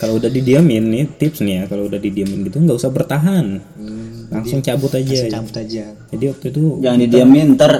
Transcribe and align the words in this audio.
kalau 0.00 0.16
udah 0.16 0.32
didiamin 0.32 0.84
nih 0.88 1.04
tips 1.12 1.44
nih 1.44 1.54
ya 1.60 1.64
kalau 1.68 1.84
udah 1.86 2.00
didiamin 2.00 2.48
gitu 2.48 2.56
nggak 2.56 2.78
usah 2.80 2.88
bertahan. 2.88 3.60
Langsung 4.32 4.64
cabut 4.64 4.88
aja 4.96 5.28
cabut 5.28 5.54
aja. 5.54 5.84
Jadi 6.08 6.24
waktu 6.24 6.46
itu 6.48 6.62
Jangan 6.80 6.98
didiamin 7.04 7.46
ntar 7.54 7.72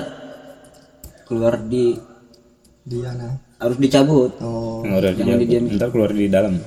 keluar 1.24 1.56
di 1.64 1.96
Diana. 2.84 3.38
harus 3.60 3.76
dicabut. 3.76 4.36
oh. 4.40 4.84
Udah 4.84 5.12
didiamin 5.16 5.80
ntar 5.80 5.88
keluar 5.88 6.12
di 6.12 6.28
dalam. 6.28 6.60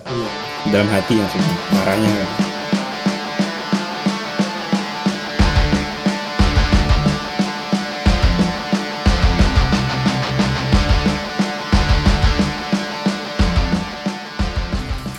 Di 0.63 0.69
dalam 0.73 0.89
hati 0.89 1.13
maksudnya 1.13 1.53
marahnya. 1.69 2.11
kan. 2.17 2.42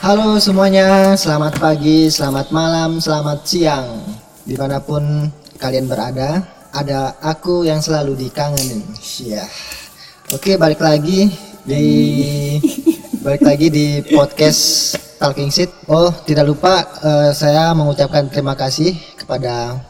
Halo 0.05 0.36
semuanya, 0.36 1.16
selamat 1.16 1.57
pagi, 1.57 2.13
selamat 2.13 2.53
malam, 2.53 3.00
selamat 3.00 3.40
siang. 3.49 4.04
Di 4.44 4.53
mana 4.53 4.77
pun 4.77 5.00
kalian 5.57 5.89
berada 5.89 6.44
Ada 6.77 7.17
aku 7.25 7.64
yang 7.64 7.80
selalu 7.80 8.13
dikangenin. 8.29 8.85
Iya. 9.00 9.49
Oke 10.29 10.61
balik 10.61 10.85
lagi 10.85 11.32
di 11.64 11.89
Balik 13.25 13.49
lagi 13.49 13.72
di 13.72 14.04
podcast 14.13 14.93
Talking 15.17 15.49
Seat 15.49 15.72
Oh 15.89 16.13
tidak 16.29 16.52
lupa 16.52 16.85
eh, 17.00 17.32
saya 17.32 17.72
mengucapkan 17.72 18.29
terima 18.29 18.52
kasih 18.61 18.93
kepada 19.16 19.80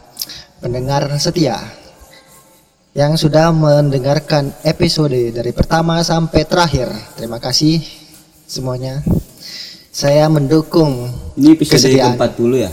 pendengar 0.63 1.11
setia 1.19 1.59
Yang 2.95 3.27
sudah 3.27 3.51
mendengarkan 3.51 4.55
episode 4.63 5.35
dari 5.35 5.51
pertama 5.51 5.99
sampai 6.07 6.47
terakhir. 6.47 6.87
Terima 7.19 7.43
kasih 7.43 7.83
semuanya 8.47 9.03
saya 9.95 10.27
mendukung 10.27 11.07
Ini 11.39 11.55
episode 11.55 11.79
Kesediaan. 11.87 12.19
ke-40 12.19 12.51
ya? 12.59 12.71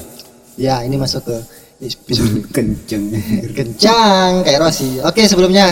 ya 0.59 0.75
ini 0.83 0.99
masuk 0.99 1.23
ke 1.23 1.37
episode 1.79 2.43
Kenceng. 2.57 3.15
kencang 3.55 4.43
kayak 4.43 4.59
Rossi 4.59 4.99
oke 4.99 5.23
sebelumnya 5.23 5.71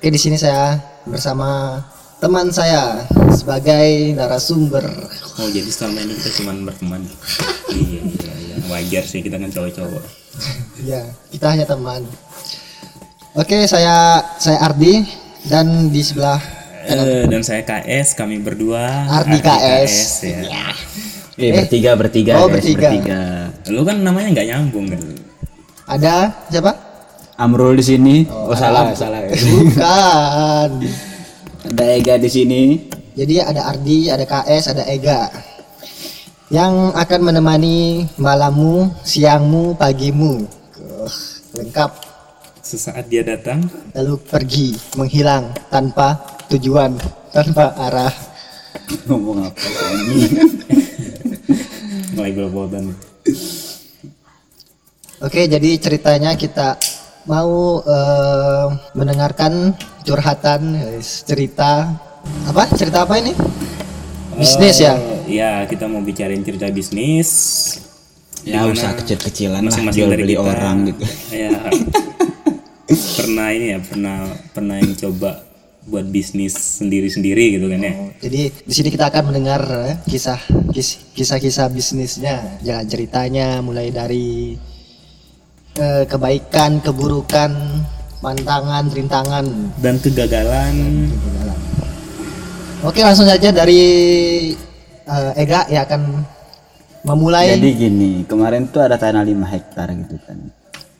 oke 0.00 0.08
di 0.08 0.16
sini 0.16 0.40
saya 0.40 0.80
bersama 1.04 1.76
teman 2.24 2.48
saya 2.48 3.04
sebagai 3.36 4.16
narasumber 4.16 4.88
oh 5.38 5.48
jadi 5.52 5.68
selama 5.68 6.08
ini 6.08 6.16
kita 6.16 6.30
cuma 6.40 6.56
berteman 6.64 7.04
iya 7.68 8.00
iya 8.00 8.32
iya 8.40 8.56
wajar 8.72 9.04
sih 9.04 9.20
kita 9.20 9.36
kan 9.36 9.52
cowok-cowok 9.52 10.02
ya 10.82 11.04
kita 11.28 11.46
hanya 11.52 11.68
teman 11.68 12.00
oke 13.36 13.58
saya 13.68 14.24
saya 14.40 14.56
Ardi 14.62 15.04
dan 15.46 15.92
di 15.92 16.00
sebelah 16.00 16.40
Eh, 16.82 17.24
dan 17.30 17.42
saya 17.46 17.62
KS 17.62 18.18
kami 18.18 18.42
berdua 18.42 19.06
Ardi 19.22 19.38
KS. 19.38 20.26
ya. 20.26 20.66
Eh, 21.38 21.50
bertiga 21.54 21.96
bertiga 21.96 22.32
Oh, 22.42 22.50
guys, 22.50 22.60
bertiga. 22.60 22.88
bertiga. 22.90 23.22
lu 23.72 23.82
kan 23.86 23.96
namanya 24.02 24.28
nggak 24.36 24.46
nyambung 24.52 24.86
kan 24.90 25.00
ada 25.88 26.30
siapa 26.48 26.72
Amrul 27.32 27.74
di 27.74 27.82
sini. 27.82 28.16
Oh, 28.28 28.54
salah, 28.54 28.92
salah. 28.94 29.24
bukan 29.26 30.70
Ada 31.72 31.84
Ega 31.98 32.14
di 32.20 32.30
sini. 32.30 32.62
Jadi 33.18 33.40
ada 33.40 33.72
Ardi, 33.72 34.06
ada 34.12 34.22
KS, 34.22 34.70
ada 34.70 34.84
Ega 34.86 35.26
yang 36.52 36.92
akan 36.92 37.20
menemani 37.24 38.04
malammu, 38.20 38.92
siangmu, 39.02 39.74
pagimu. 39.74 40.44
Uh, 40.76 41.08
lengkap. 41.56 42.12
sesaat 42.62 43.10
dia 43.10 43.20
datang 43.26 43.66
Lalu 43.92 44.14
pergi, 44.22 44.68
menghilang 44.94 45.50
tanpa 45.68 46.31
tujuan, 46.58 46.96
tanpa 47.32 47.72
arah. 47.76 48.12
Ngomong 49.08 49.48
apa 49.48 49.66
ini? 50.04 50.16
mulai 52.12 52.32
belepotan 52.36 52.92
Oke, 55.22 55.46
jadi 55.46 55.78
ceritanya 55.78 56.34
kita 56.34 56.76
mau 57.30 57.78
eh, 57.78 58.66
mendengarkan 58.98 59.70
curhatan, 60.02 60.82
guys. 60.82 61.22
cerita 61.22 61.94
apa? 62.50 62.66
Cerita 62.74 63.06
apa 63.06 63.22
ini? 63.22 63.30
Bisnis 64.34 64.82
ya. 64.82 64.98
Eh, 64.98 65.38
ya 65.38 65.62
kita 65.70 65.86
mau 65.86 66.02
bicarain 66.02 66.42
cerita 66.42 66.66
bisnis 66.74 67.30
Ya 68.42 68.66
usah 68.66 68.98
kecil-kecilan 68.98 69.62
lah 69.62 69.94
jual 69.94 70.10
dari 70.10 70.26
beli 70.26 70.34
kita 70.34 70.42
orang 70.42 70.76
gitu. 70.90 71.04
ya 71.30 71.62
pernah 73.22 73.46
ini 73.54 73.66
ya 73.70 73.78
pernah 73.78 74.18
pernah 74.50 74.74
yang 74.82 74.98
coba 74.98 75.51
buat 75.82 76.06
bisnis 76.06 76.54
sendiri-sendiri 76.78 77.58
gitu 77.58 77.66
kan 77.66 77.80
ya 77.80 77.92
Jadi 78.20 78.40
di 78.54 78.72
sini 78.72 78.88
kita 78.88 79.08
akan 79.08 79.22
mendengar 79.28 79.60
eh, 79.84 79.96
kisah 80.04 80.38
kis- 80.70 81.10
kisah-kisah 81.10 81.66
bisnisnya, 81.68 82.58
jalan 82.60 82.86
ceritanya 82.86 83.58
mulai 83.58 83.90
dari 83.90 84.54
eh, 85.74 86.04
kebaikan, 86.04 86.78
keburukan, 86.78 87.50
pantangan, 88.18 88.84
rintangan. 88.88 89.44
dan 89.76 89.98
kegagalan 89.98 90.74
Oke, 92.82 92.98
langsung 92.98 93.26
saja 93.26 93.50
dari 93.50 93.82
eh, 95.02 95.32
Ega 95.36 95.66
ya 95.66 95.82
akan 95.82 96.02
memulai 97.02 97.54
Jadi 97.54 97.70
gini, 97.76 98.10
kemarin 98.22 98.66
tuh 98.66 98.82
ada 98.82 98.94
tanah 98.94 99.22
5 99.22 99.34
hektar 99.48 99.90
gitu 99.92 100.18
kan. 100.20 100.38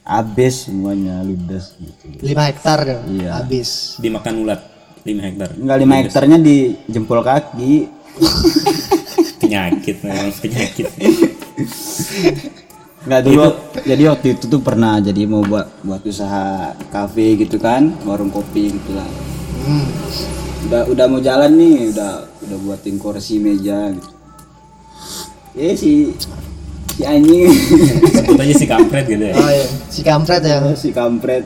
Habis 0.02 0.66
semuanya 0.66 1.22
ludes 1.22 1.74
gitu. 1.76 2.18
5 2.18 2.34
hektar 2.44 2.82
Iya. 3.04 3.30
habis. 3.36 3.98
dimakan 3.98 4.42
ulat 4.42 4.60
5 5.02 5.18
hektar 5.18 5.50
Enggak 5.58 5.78
5 5.82 6.00
hektarnya 6.02 6.38
di 6.38 6.56
jempol 6.86 7.20
kaki. 7.22 7.72
penyakit 9.42 9.96
memang 10.06 10.30
penyakit 10.38 10.86
Enggak 13.02 13.22
dulu. 13.26 13.46
Jadi 13.82 14.02
waktu 14.06 14.26
itu 14.38 14.44
tuh 14.46 14.62
pernah 14.62 15.02
jadi 15.02 15.26
mau 15.26 15.42
buat 15.42 15.66
buat 15.82 16.06
usaha 16.06 16.70
kafe 16.94 17.34
gitu 17.34 17.58
kan, 17.58 17.90
warung 18.06 18.30
kopi 18.30 18.78
gitu 18.78 18.94
lah. 18.94 19.10
Hmm. 19.66 19.86
Udah 20.70 20.82
udah 20.86 21.06
mau 21.10 21.18
jalan 21.18 21.50
nih, 21.58 21.90
udah 21.90 22.30
udah 22.46 22.56
buatin 22.62 23.02
kursi 23.02 23.42
meja 23.42 23.90
gitu. 23.90 24.10
Eh 25.58 25.74
si 25.74 26.14
si 26.94 27.02
anjing 27.02 27.50
sebut 28.14 28.38
aja 28.38 28.54
si 28.54 28.66
kampret 28.68 29.04
gitu 29.08 29.24
ya 29.24 29.34
Oh 29.34 29.50
iya, 29.50 29.66
si 29.88 30.00
kampret 30.04 30.42
ya. 30.44 30.58
si 30.82 30.88
kampret 30.94 31.44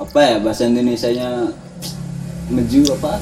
apa 0.00 0.18
ya 0.18 0.36
bahasa 0.40 0.64
Indonesianya? 0.64 1.52
Meju 2.50 2.82
apa? 2.90 3.20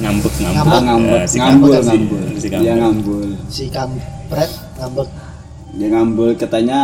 Ngambek 0.00 0.34
ngambek. 0.34 0.64
Ah, 0.66 0.80
ngambek? 0.82 1.22
si 1.28 1.36
ngambul 1.38 1.70
sih. 1.76 1.84
ngambul 1.84 2.24
si 2.34 2.48
dia 2.48 2.50
kampret 2.50 2.80
ngambul 2.80 3.26
Si 3.46 3.64
kampret 3.68 4.50
ngambek. 4.74 5.08
dia 5.70 5.88
ngambul 5.88 6.30
katanya 6.34 6.80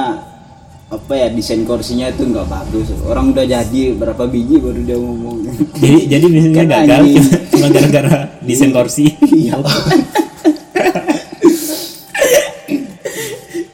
apa 0.87 1.13
ya 1.13 1.27
desain 1.29 1.67
kursinya 1.67 2.07
itu 2.07 2.23
nggak 2.23 2.47
bagus. 2.47 2.93
Orang 3.03 3.33
udah 3.33 3.43
jadi 3.43 3.97
berapa 3.97 4.29
biji 4.29 4.61
baru 4.61 4.81
dia 4.81 4.95
ngomong. 4.95 5.43
Jadi 5.75 5.99
jadi 6.07 6.25
bisnisnya 6.29 6.63
Kan 6.63 6.69
gagal. 6.71 7.01
cuma 7.51 7.67
gara-gara 7.73 8.15
desain 8.41 8.71
kursi. 8.71 9.05
Iya. 9.27 9.59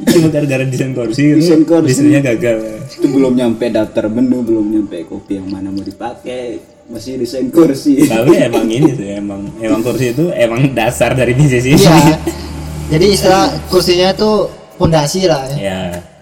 Cuma 0.02 0.28
gara-gara 0.28 0.64
desain 0.64 0.92
kursi 0.92 1.24
Desain 1.34 1.62
kursi. 1.64 1.86
bisnisnya 1.88 2.20
gagal 2.22 2.81
itu 3.02 3.10
belum 3.10 3.34
nyampe 3.34 3.66
daftar 3.66 4.06
menu 4.06 4.40
belum 4.40 4.62
nyampe 4.64 5.02
kopi 5.04 5.34
yang 5.34 5.50
mana 5.50 5.68
mau 5.68 5.82
dipakai 5.82 6.62
masih 6.86 7.18
desain 7.18 7.50
kursi 7.50 8.06
tapi 8.06 8.38
emang 8.38 8.62
ini 8.64 8.94
sih 8.94 9.08
emang 9.12 9.42
emang 9.58 9.82
kursi 9.82 10.14
itu 10.14 10.30
emang 10.30 10.70
dasar 10.70 11.10
dari 11.12 11.34
bisnis 11.34 11.66
ini 11.66 11.82
Iya. 11.82 12.14
Jadi 12.92 13.06
istilah 13.10 13.48
kursinya 13.66 14.12
itu 14.12 14.30
pondasi 14.76 15.24
lah 15.24 15.48
ya. 15.48 15.56
ya 15.58 15.78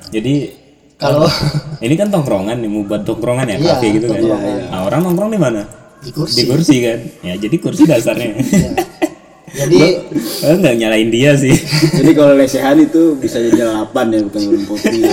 jadi 0.09 0.57
Kalau 0.97 1.29
ini 1.85 1.95
kan 1.95 2.09
tongkrongan 2.09 2.57
nih 2.57 2.71
mau 2.71 2.81
buat 2.83 3.03
tongkrongan 3.03 3.45
ya 3.47 3.57
Iya, 3.57 3.69
kafe 3.75 3.87
gitu 3.93 4.07
kan 4.07 4.17
tongkrongan. 4.17 4.57
nah 4.69 4.81
orang 4.83 5.01
nongkrong 5.03 5.31
di 5.31 5.41
mana 5.41 5.63
di 5.99 6.11
kursi. 6.11 6.37
di 6.37 6.43
kursi 6.47 6.77
kan 6.81 6.99
ya 7.21 7.35
jadi 7.37 7.57
kursi 7.57 7.83
dasarnya 7.85 8.31
Iya. 8.41 8.71
Jadi 9.51 9.79
Lo 10.47 10.55
nggak 10.57 10.77
nyalain 10.79 11.11
dia 11.11 11.35
sih 11.35 11.51
jadi 11.91 12.11
kalau 12.15 12.39
lesehan 12.39 12.79
itu 12.79 13.19
bisa 13.19 13.37
jadi 13.37 13.67
delapan 13.67 14.07
ya 14.09 14.21
bukan 14.23 14.41
warung 14.47 14.65
kopi 14.65 14.97
ya 15.03 15.11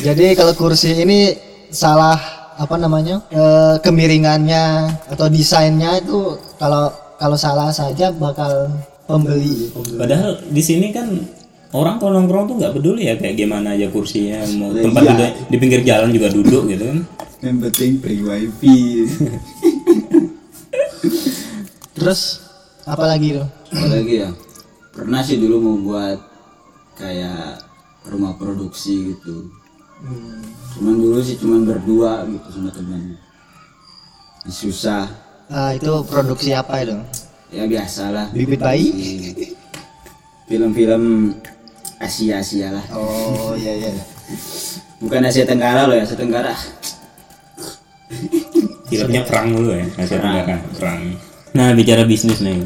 jadi 0.00 0.34
kalau 0.34 0.52
kursi 0.52 0.94
ini 0.98 1.34
salah 1.68 2.18
apa 2.54 2.76
namanya 2.76 3.24
eh, 3.28 3.74
kemiringannya 3.80 4.64
atau 5.08 5.26
desainnya 5.26 5.98
itu 5.98 6.36
kalau 6.56 6.88
kalau 7.16 7.34
salah 7.34 7.70
saja 7.70 8.10
bakal 8.10 8.68
pembeli. 9.04 9.70
pembeli. 9.70 9.96
padahal 9.96 10.30
di 10.44 10.62
sini 10.62 10.90
kan 10.90 11.08
orang 11.72 11.96
kalau 11.96 12.20
nongkrong 12.20 12.44
tuh 12.46 12.56
nggak 12.58 12.74
peduli 12.74 13.08
ya 13.08 13.14
kayak 13.16 13.34
gimana 13.34 13.72
aja 13.72 13.88
kursinya 13.88 14.44
mau 14.56 14.70
Iya. 14.70 14.84
tempat 14.84 15.02
duduk 15.08 15.30
di 15.48 15.56
pinggir 15.56 15.80
jalan 15.82 16.10
juga 16.10 16.28
duduk 16.28 16.62
gitu 16.68 16.84
kan 16.84 16.98
yang 17.40 17.56
penting 17.58 17.92
free 17.98 18.22
wifi 18.22 18.78
Terus 21.92 22.42
apa 22.82 23.04
lagi 23.06 23.38
tuh? 23.38 23.46
apalagi 23.70 24.14
ya 24.18 24.30
pernah 24.90 25.22
sih 25.22 25.38
dulu 25.38 25.56
mau 25.58 25.76
buat 25.80 26.18
kayak 26.94 27.62
rumah 28.04 28.34
produksi 28.34 29.14
gitu 29.14 29.48
cuman 30.72 30.94
dulu 30.98 31.18
sih 31.22 31.38
cuman 31.38 31.68
berdua 31.68 32.26
gitu 32.26 32.48
sama 32.50 32.70
teman 32.74 33.14
susah. 34.50 35.06
Ah, 35.46 35.70
itu 35.76 35.92
produksi 36.10 36.50
apa 36.50 36.82
itu? 36.82 36.98
ya 37.52 37.68
biasalah. 37.68 38.32
Bibit 38.32 38.58
bayi. 38.64 38.88
film-film 40.48 41.36
Asia 42.00 42.40
Asia 42.40 42.72
lah. 42.72 42.84
Oh 42.96 43.54
iya 43.54 43.72
iya. 43.78 43.92
bukan 44.98 45.22
Asia 45.28 45.44
Tenggara 45.44 45.86
loh 45.86 45.94
ya 45.94 46.02
Asia 46.02 46.18
Tenggara. 46.18 46.56
Filmnya 48.88 49.22
perang 49.24 49.52
dulu 49.54 49.70
ya 49.76 49.86
Asia 50.00 50.18
Tenggara 50.18 50.56
perang. 50.74 51.00
Nah 51.52 51.68
bicara 51.76 52.02
bisnis 52.08 52.40
nih. 52.40 52.58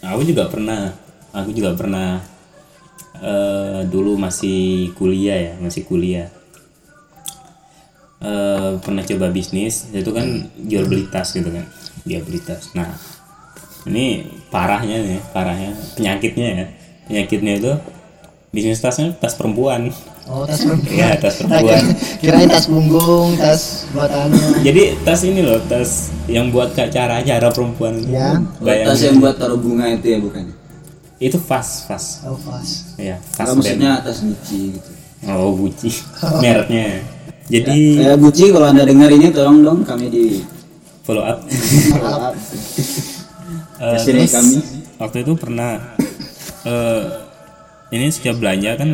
Aku 0.00 0.22
juga 0.22 0.48
pernah 0.48 0.94
aku 1.34 1.50
juga 1.50 1.74
pernah 1.74 2.22
eh, 3.18 3.80
dulu 3.90 4.14
masih 4.14 4.94
kuliah 4.94 5.38
ya 5.38 5.52
masih 5.58 5.82
kuliah 5.82 6.30
Eh, 8.24 8.80
pernah 8.80 9.04
coba 9.04 9.28
bisnis 9.28 9.92
itu 9.92 10.08
kan 10.08 10.24
jual 10.58 10.84
beli 10.84 11.04
tas 11.06 11.28
gitu 11.30 11.44
kan. 11.46 11.68
Jual 12.02 12.22
beli 12.22 12.40
tas. 12.40 12.72
Nah 12.72 12.96
ini 13.84 14.24
parahnya 14.48 14.96
nih 14.98 15.20
parahnya 15.28 15.70
penyakitnya 15.92 16.48
ya. 16.48 16.66
Penyakitnya 17.04 17.52
itu 17.54 17.72
bisnis 18.48 18.80
tasnya 18.80 19.12
tas 19.12 19.34
perempuan. 19.34 19.92
Oh 20.24 20.42
tas 20.42 20.56
perempuan. 20.58 20.88
ya 20.90 21.12
tas 21.14 21.36
Nah, 21.42 21.60
perempuan 21.60 21.84
kira- 21.84 21.96
kirain 22.18 22.48
tas 22.48 22.64
punggung, 22.64 23.36
tas 23.36 23.84
buat 23.92 24.08
anu. 24.08 24.40
jadi 24.64 24.96
tas 25.04 25.20
ini 25.20 25.44
loh 25.44 25.60
tas 25.62 25.90
yang 26.24 26.48
buat 26.48 26.72
ke 26.72 26.80
acara-acara 26.82 27.52
perempuan 27.52 28.00
Ya. 28.08 28.40
Bayangin. 28.56 28.88
tas 28.88 29.00
yang 29.02 29.16
buat 29.18 29.36
taruh 29.36 29.60
bunga 29.60 29.84
itu 29.90 30.06
ya 30.06 30.18
bukan? 30.18 30.48
Itu 31.18 31.36
fast 31.36 31.84
fast 31.84 32.24
Oh 32.24 32.40
pas. 32.40 32.64
ya 32.96 33.20
fast 33.20 33.52
maksudnya 33.52 34.00
tas 34.00 34.18
Gucci 34.18 34.72
gitu. 34.72 34.90
Oh 35.26 35.52
Gucci. 35.52 35.92
Mereknya 36.40 37.04
jadi 37.46 37.76
ya 38.00 38.12
Gucci 38.14 38.50
kalau 38.50 38.66
anda 38.66 38.82
dengar 38.82 39.08
ini 39.08 39.28
tolong 39.28 39.60
dong 39.60 39.78
kami 39.82 40.08
di 40.08 40.24
follow 41.02 41.22
up 41.22 41.44
follow 41.92 42.20
up. 42.22 42.34
Kasih 43.76 44.12
terus 44.14 44.32
kami. 44.32 44.56
waktu 44.96 45.16
itu 45.20 45.32
pernah 45.34 45.70
eh 46.64 47.02
ini 47.90 48.08
setiap 48.08 48.38
belanja 48.38 48.74
kan 48.74 48.90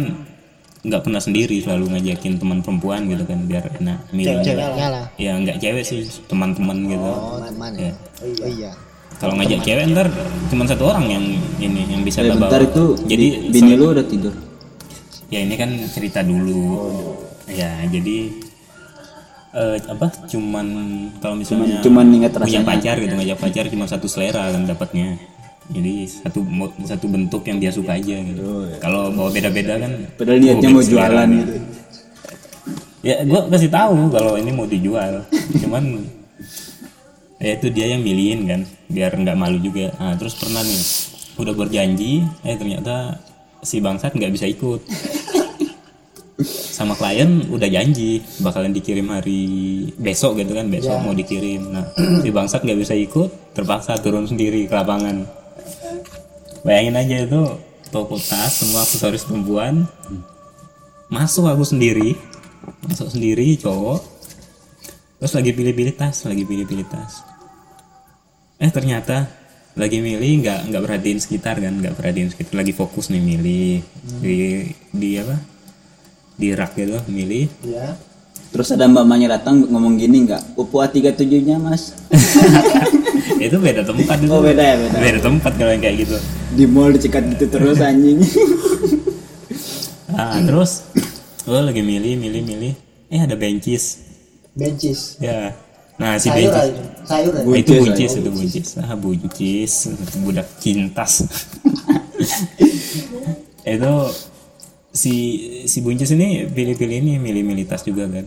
nggak 0.81 1.03
pernah 1.03 1.21
sendiri 1.21 1.61
selalu 1.61 1.93
ngajakin 1.93 2.41
teman 2.41 2.59
perempuan 2.59 3.05
gitu 3.05 3.23
kan 3.23 3.45
biar 3.45 3.69
enak 3.77 4.01
milih 4.11 4.41
Ceweknya 4.41 4.89
lah. 4.89 5.05
ya 5.15 5.37
nggak 5.37 5.61
cewek 5.61 5.85
sih 5.85 6.01
teman-teman 6.25 6.89
gitu 6.89 7.05
Oh 7.05 7.37
teman 7.39 7.71
Ya. 7.77 7.85
ya. 7.85 7.95
Oh 8.41 8.49
iya. 8.49 8.73
kalau 9.17 9.37
ngajak 9.37 9.61
cewek 9.61 9.85
ntar 9.93 10.09
cuma 10.49 10.65
satu 10.65 10.89
orang 10.89 11.05
yang 11.07 11.25
ini 11.59 11.85
yang 11.87 12.01
bisa 12.01 12.25
Ya, 12.25 12.33
bawa 12.33 12.49
bentar 12.49 12.61
itu 12.65 12.97
jadi 13.05 13.27
bini 13.47 13.73
lu 13.77 13.93
udah 13.93 14.03
tidur 14.03 14.33
ya 15.29 15.39
ini 15.39 15.55
kan 15.55 15.69
cerita 15.87 16.25
dulu 16.25 16.81
ya 17.51 17.73
jadi 17.91 18.17
eh, 19.51 19.77
apa 19.91 20.07
cuman 20.31 20.67
kalau 21.19 21.35
misalnya 21.35 21.83
cuman 21.83 22.07
ingat 22.15 22.33
punya 22.39 22.63
pacar 22.63 22.97
gitu 23.03 23.15
ngajak 23.19 23.39
pacar 23.39 23.65
cuma 23.71 23.85
satu 23.91 24.07
selera 24.07 24.51
kan 24.55 24.67
dapatnya. 24.67 25.19
Jadi 25.71 26.03
satu 26.03 26.43
satu 26.83 27.07
bentuk 27.07 27.47
yang 27.47 27.63
dia 27.63 27.71
suka 27.71 27.95
aja 27.95 28.19
gitu. 28.19 28.43
Kalau 28.83 29.15
bawa 29.15 29.31
beda-beda 29.31 29.79
kan 29.79 29.93
padahal 30.19 30.43
niatnya 30.43 30.67
oh, 30.67 30.73
mau 30.75 30.83
selera 30.83 30.99
jualan 30.99 31.29
nih. 31.31 31.39
gitu. 31.39 31.55
Ya 33.01 33.17
gua 33.25 33.41
kasih 33.47 33.71
tahu 33.71 33.97
kalau 34.11 34.35
ini 34.35 34.51
mau 34.51 34.67
dijual. 34.67 35.23
Cuman 35.63 36.03
ya 37.39 37.55
itu 37.55 37.71
dia 37.71 37.87
yang 37.95 38.03
milihin 38.03 38.41
kan 38.51 38.61
biar 38.91 39.15
nggak 39.15 39.39
malu 39.39 39.63
juga. 39.63 39.95
Nah, 39.95 40.19
terus 40.19 40.35
pernah 40.35 40.61
nih 40.67 40.83
udah 41.41 41.55
berjanji 41.57 42.27
eh 42.45 42.57
ternyata 42.59 43.17
si 43.65 43.81
bangsat 43.81 44.13
nggak 44.13 44.33
bisa 44.33 44.45
ikut 44.49 44.81
sama 46.47 46.97
klien 46.97 47.47
udah 47.49 47.69
janji 47.69 48.25
bakalan 48.41 48.73
dikirim 48.73 49.09
hari 49.13 49.43
besok 50.01 50.41
gitu 50.41 50.57
kan 50.57 50.67
besok 50.69 50.97
mau 51.05 51.13
dikirim. 51.13 51.71
Nah 51.71 51.93
si 51.97 52.29
bangsat 52.33 52.65
nggak 52.65 52.81
bisa 52.81 52.95
ikut 52.97 53.55
terpaksa 53.57 54.01
turun 54.01 54.25
sendiri 54.25 54.65
ke 54.65 54.75
lapangan. 54.75 55.29
Bayangin 56.65 56.97
aja 56.97 57.17
itu 57.25 57.43
toko 57.89 58.17
tas 58.17 58.61
semua 58.61 58.85
aksesoris 58.85 59.25
perempuan. 59.25 59.85
Masuk 61.11 61.49
aku 61.49 61.65
sendiri 61.67 62.17
masuk 62.87 63.09
sendiri 63.13 63.57
cowok. 63.61 64.01
Terus 65.21 65.33
lagi 65.37 65.51
pilih-pilih 65.53 65.95
tas 65.97 66.25
lagi 66.25 66.45
pilih-pilih 66.49 66.87
tas. 66.89 67.25
Eh 68.61 68.73
ternyata 68.73 69.29
lagi 69.79 70.03
milih 70.03 70.45
nggak 70.45 70.61
nggak 70.73 70.83
perhatiin 70.83 71.21
sekitar 71.23 71.57
kan 71.63 71.79
nggak 71.79 71.95
perhatiin 71.95 72.29
sekitar 72.33 72.61
lagi 72.61 72.73
fokus 72.73 73.13
nih 73.13 73.23
milih. 73.23 73.85
Di 74.21 74.37
di 74.93 75.11
apa 75.21 75.37
di 76.41 76.57
rak 76.57 76.73
gitu 76.75 76.97
milih. 77.07 77.53
Iya. 77.61 78.01
terus 78.51 78.73
ada 78.75 78.89
mbak-mbaknya 78.89 79.39
datang 79.39 79.63
ngomong 79.63 79.95
gini 79.95 80.27
nggak 80.27 80.59
Oppo 80.59 80.83
A37 80.83 81.23
nya 81.45 81.61
mas. 81.61 81.95
Itu 83.41 83.57
beda 83.57 83.87
tempat 83.87 84.21
itu. 84.21 84.29
Oh 84.29 84.43
beda 84.43 84.59
ya 84.59 84.75
beda. 84.77 84.97
Beda 84.99 85.19
tempat 85.23 85.53
kalau 85.55 85.71
yang 85.71 85.81
kayak 85.81 85.97
gitu. 86.03 86.17
Di 86.53 86.65
mall 86.67 86.91
dicekat 86.91 87.25
gitu 87.31 87.47
terus 87.47 87.79
anjing. 87.89 88.19
Nah 90.11 90.35
terus 90.43 90.83
gue 91.41 91.57
lagi 91.57 91.81
milih 91.81 92.19
milih 92.19 92.43
milih. 92.43 92.73
Eh 93.09 93.21
ada 93.23 93.39
bencis. 93.39 94.03
Bencis. 94.53 95.17
ya. 95.23 95.55
Nah 95.97 96.19
si 96.19 96.29
Sayur 96.29 96.51
bencis. 96.53 96.59
aja. 96.59 96.83
Sayur 97.07 97.33
ya. 97.33 97.43
Oh, 97.47 97.55
itu 97.55 97.71
Buncis, 97.71 97.87
buncis 97.87 98.11
itu 98.19 98.31
buncis. 98.35 98.69
Ah 98.77 98.93
buncis. 98.99 99.73
Budak 100.21 100.49
cintas. 100.59 101.13
Itu 103.63 103.93
si 104.91 105.15
si 105.71 105.79
buncis 105.81 106.11
ini 106.11 106.47
pilih-pilih 106.51 106.97
ini 106.99 107.13
milih-milih 107.23 107.65
tas 107.67 107.87
juga 107.87 108.11
kan. 108.11 108.27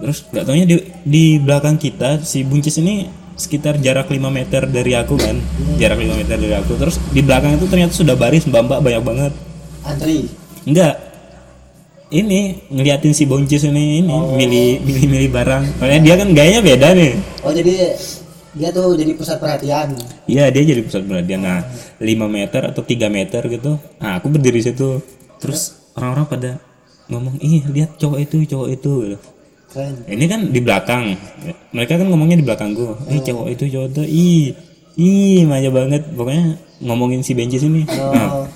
Terus 0.00 0.26
nggak 0.28 0.44
taunya 0.44 0.66
di 0.68 0.76
di 1.04 1.24
belakang 1.40 1.80
kita 1.80 2.20
si 2.24 2.44
buncis 2.44 2.76
ini 2.80 3.08
sekitar 3.34 3.82
jarak 3.82 4.06
5 4.10 4.20
meter 4.30 4.62
dari 4.68 4.92
aku 4.94 5.18
kan. 5.18 5.36
Jarak 5.80 5.98
5 5.98 6.20
meter 6.20 6.36
dari 6.38 6.54
aku. 6.54 6.76
Terus 6.76 7.00
di 7.10 7.20
belakang 7.24 7.56
itu 7.56 7.66
ternyata 7.66 7.92
sudah 7.96 8.14
baris 8.14 8.46
mbak 8.46 8.62
mbak 8.68 8.80
banyak 8.82 9.02
banget. 9.02 9.32
Antri. 9.84 10.28
enggak 10.64 10.96
ini 12.08 12.62
ngeliatin 12.72 13.12
si 13.12 13.28
buncis 13.28 13.68
ini 13.68 14.00
ini 14.00 14.12
milih 14.12 14.68
milih 14.86 15.06
milih 15.08 15.30
barang. 15.34 15.64
Soalnya 15.80 16.00
dia 16.00 16.14
kan 16.20 16.28
gayanya 16.32 16.60
beda 16.62 16.88
nih. 16.94 17.12
Oh 17.42 17.52
jadi 17.52 17.96
dia 18.54 18.68
tuh 18.70 18.94
jadi 18.94 19.12
pusat 19.14 19.36
perhatian. 19.38 19.94
Iya 20.24 20.48
dia 20.48 20.62
jadi 20.62 20.80
pusat 20.80 21.02
perhatian. 21.04 21.42
Nah 21.42 21.60
5 21.98 22.06
meter 22.30 22.62
atau 22.64 22.82
3 22.82 23.10
meter 23.10 23.42
gitu. 23.46 23.78
Nah 23.98 24.18
aku 24.18 24.30
berdiri 24.30 24.62
situ. 24.62 25.02
Terus 25.42 25.90
orang-orang 25.94 26.26
pada 26.26 26.50
ngomong, 27.04 27.36
ih 27.38 27.60
lihat 27.68 28.00
cowok 28.00 28.18
itu, 28.22 28.36
cowok 28.48 28.68
itu. 28.72 28.92
gitu. 29.04 29.16
Keren. 29.74 29.94
Ini 30.06 30.24
kan 30.24 30.40
di 30.48 30.60
belakang. 30.62 31.18
Mereka 31.74 31.98
kan 31.98 32.06
ngomongnya 32.06 32.38
di 32.38 32.46
belakangku. 32.46 32.94
Ih 33.10 33.20
cowok 33.20 33.46
itu, 33.50 33.64
cowok 33.68 33.86
itu. 33.90 34.02
Ih, 34.06 34.44
ih 34.96 35.42
manja 35.44 35.68
banget. 35.68 36.06
Pokoknya 36.14 36.56
ngomongin 36.80 37.20
si 37.20 37.34
benci 37.34 37.58
sini. 37.58 37.82
Nah, 37.84 38.28
Oh. 38.30 38.46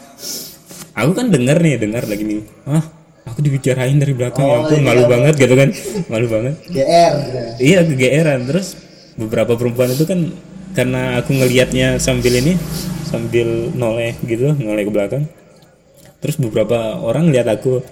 aku 0.94 1.10
kan 1.12 1.28
denger 1.28 1.58
nih, 1.58 1.74
denger 1.76 2.06
lagi 2.06 2.22
nih. 2.24 2.40
Ah, 2.64 2.82
aku 3.26 3.43
dibicarain 3.43 3.98
dari 3.98 4.14
belakang. 4.14 4.46
ya 4.46 4.50
Oh, 4.50 4.58
ampun, 4.62 4.78
iya. 4.78 4.86
malu 4.86 5.02
banget 5.10 5.34
gitu 5.36 5.55
kan. 5.58 5.69
Malu 6.06 6.26
banget. 6.31 6.55
GR. 6.70 7.14
Iya 7.58 7.78
kegeeran 7.84 8.40
terus 8.46 8.78
beberapa 9.19 9.58
perempuan 9.58 9.91
itu 9.91 10.06
kan 10.06 10.31
karena 10.72 11.19
aku 11.19 11.34
ngelihatnya 11.34 11.98
sambil 11.98 12.39
ini 12.39 12.55
sambil 13.03 13.75
noleh 13.75 14.15
gitu 14.22 14.55
noleh 14.55 14.87
ke 14.87 14.93
belakang. 14.94 15.27
Terus 16.22 16.39
beberapa 16.39 17.03
orang 17.03 17.34
lihat 17.34 17.51
aku. 17.51 17.82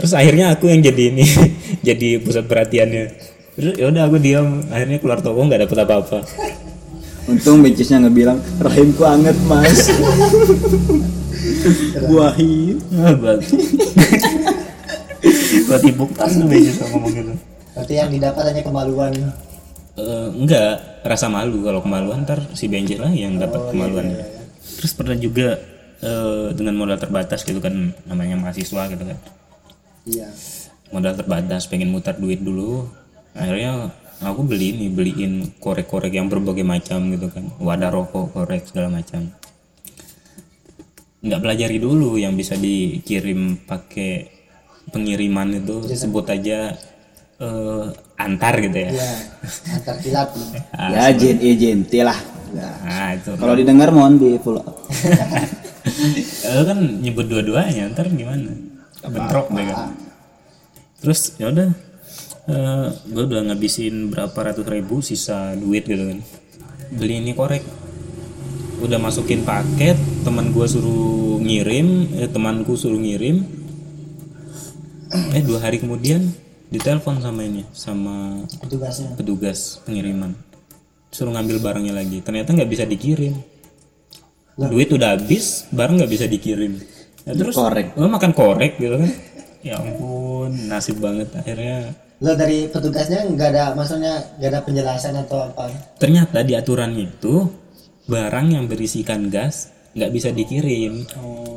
Terus 0.00 0.16
akhirnya 0.16 0.56
aku 0.56 0.72
yang 0.72 0.80
jadi 0.80 1.12
ini 1.12 1.24
jadi 1.88 2.24
pusat 2.24 2.48
perhatiannya. 2.48 3.04
Terus 3.60 3.72
ya 3.76 3.92
udah 3.92 4.02
aku 4.08 4.16
diam. 4.16 4.64
Akhirnya 4.72 4.98
keluar 4.98 5.20
toko 5.20 5.44
nggak 5.44 5.68
dapet 5.68 5.78
apa-apa. 5.84 6.18
Untung 7.28 7.60
bencisnya 7.60 8.00
ngebilang 8.00 8.40
rahimku 8.58 9.04
anget 9.04 9.36
mas. 9.44 9.86
Ah 11.60 13.14
batu. 13.16 13.52
Buat 15.68 15.82
ibu 15.84 16.04
tas 16.16 16.32
tuh 16.32 16.48
bisa 16.48 16.84
ngomong 16.90 17.12
gitu 17.12 17.32
Berarti 17.76 17.94
yang 17.94 18.10
didapat 18.10 18.44
hanya 18.50 18.62
kemaluan. 18.64 19.12
Eh, 20.00 20.28
enggak 20.32 21.02
rasa 21.04 21.28
malu. 21.28 21.60
Kalau 21.60 21.80
kemaluan 21.84 22.24
ntar 22.24 22.40
si 22.56 22.66
benjir 22.66 23.00
lah 23.00 23.12
yang 23.12 23.36
dapat 23.36 23.72
kemaluan. 23.72 24.16
terus 24.60 24.96
pernah 24.96 25.16
juga 25.16 25.60
eh, 26.00 26.48
dengan 26.56 26.72
modal 26.80 26.96
terbatas 26.96 27.44
gitu 27.44 27.60
kan 27.60 27.92
namanya 28.08 28.40
mahasiswa 28.40 28.82
gitu 28.88 29.04
kan. 29.04 29.18
Iya. 30.08 30.28
modal 30.90 31.14
terbatas 31.14 31.70
pengen 31.70 31.92
mutar 31.94 32.18
duit 32.18 32.42
dulu. 32.42 32.88
Akhirnya 33.36 33.94
aku 34.18 34.42
beli 34.42 34.74
nih 34.74 34.90
beliin 34.90 35.32
korek-korek 35.62 36.10
yang 36.10 36.26
berbagai 36.26 36.66
macam 36.66 37.14
gitu 37.14 37.30
kan. 37.30 37.46
Wadah 37.62 37.94
rokok 37.94 38.34
korek 38.34 38.66
segala 38.66 38.90
macam. 38.90 39.30
Nggak 41.20 41.40
pelajari 41.44 41.78
dulu 41.78 42.16
yang 42.16 42.34
bisa 42.34 42.56
dikirim 42.56 43.60
pakai 43.68 44.40
pengiriman 44.90 45.62
itu. 45.62 45.84
Sebut 45.86 46.26
aja 46.26 46.74
eh, 47.40 47.84
antar 48.16 48.54
gitu 48.60 48.76
ya 48.76 48.90
Iya. 48.92 49.10
Antar 49.74 49.94
kilat. 49.98 50.28
ya 50.94 51.04
jen 51.12 51.36
eh 51.40 51.56
jente 51.56 52.00
lah 52.00 52.18
Nah, 52.50 52.74
nah 52.82 53.08
itu 53.14 53.30
kalau 53.38 53.54
didengar 53.54 53.94
mohon 53.94 54.18
di 54.18 54.34
follow 54.42 54.58
up 54.66 54.74
Lu 56.50 56.62
kan 56.66 56.78
nyebut 56.98 57.24
dua-duanya, 57.24 57.86
ntar 57.88 58.10
gimana? 58.10 58.50
Bentrok 59.00 59.48
deh 59.50 59.64
kan. 59.64 59.94
Terus 60.98 61.38
ya 61.38 61.48
udah, 61.48 61.70
eh, 62.44 62.86
gue 63.06 63.24
udah 63.24 63.42
ngabisin 63.46 64.10
berapa 64.10 64.34
ratus 64.34 64.66
ribu 64.66 64.98
sisa 64.98 65.54
duit 65.54 65.86
gitu 65.86 66.02
kan. 66.04 66.18
Beli 66.90 67.22
ini 67.22 67.32
korek. 67.32 67.62
udah 68.80 68.96
masukin 68.96 69.44
paket 69.44 69.94
teman 70.24 70.50
gua 70.50 70.64
suruh 70.64 71.36
ngirim 71.38 72.16
eh, 72.16 72.26
temanku 72.26 72.72
suruh 72.74 72.96
ngirim 72.96 73.44
eh 75.30 75.42
dua 75.44 75.60
hari 75.60 75.76
kemudian 75.76 76.32
ditelepon 76.70 77.18
sama 77.18 77.42
ini 77.42 77.66
sama 77.74 78.46
petugasnya. 78.62 79.18
petugas 79.18 79.82
pengiriman. 79.82 80.32
Suruh 81.10 81.34
ngambil 81.34 81.58
barangnya 81.58 81.94
lagi. 81.98 82.22
Ternyata 82.22 82.54
nggak 82.54 82.70
bisa 82.70 82.84
dikirim. 82.86 83.34
Duit 84.54 84.92
udah 84.94 85.18
habis 85.18 85.66
barang 85.74 85.98
nggak 85.98 86.12
bisa 86.12 86.26
dikirim. 86.30 86.78
Ya, 87.26 87.32
terus 87.36 87.52
Korek. 87.58 87.98
lo 87.98 88.08
makan 88.08 88.32
korek 88.32 88.80
gitu 88.80 88.96
kan? 88.96 89.10
Ya 89.60 89.76
ampun 89.76 90.56
nasib 90.70 91.02
banget. 91.02 91.28
Akhirnya 91.36 91.92
lo 92.20 92.32
dari 92.36 92.68
petugasnya 92.68 93.26
nggak 93.28 93.48
ada 93.56 93.64
maksudnya 93.74 94.20
nggak 94.38 94.50
ada 94.54 94.60
penjelasan 94.64 95.14
atau 95.20 95.50
apa? 95.50 95.68
Ternyata 95.98 96.46
di 96.46 96.54
aturan 96.54 96.94
itu 96.96 97.48
barang 98.06 98.46
yang 98.54 98.64
berisikan 98.70 99.28
gas 99.28 99.72
nggak 99.96 100.12
bisa 100.14 100.28
dikirim. 100.30 101.02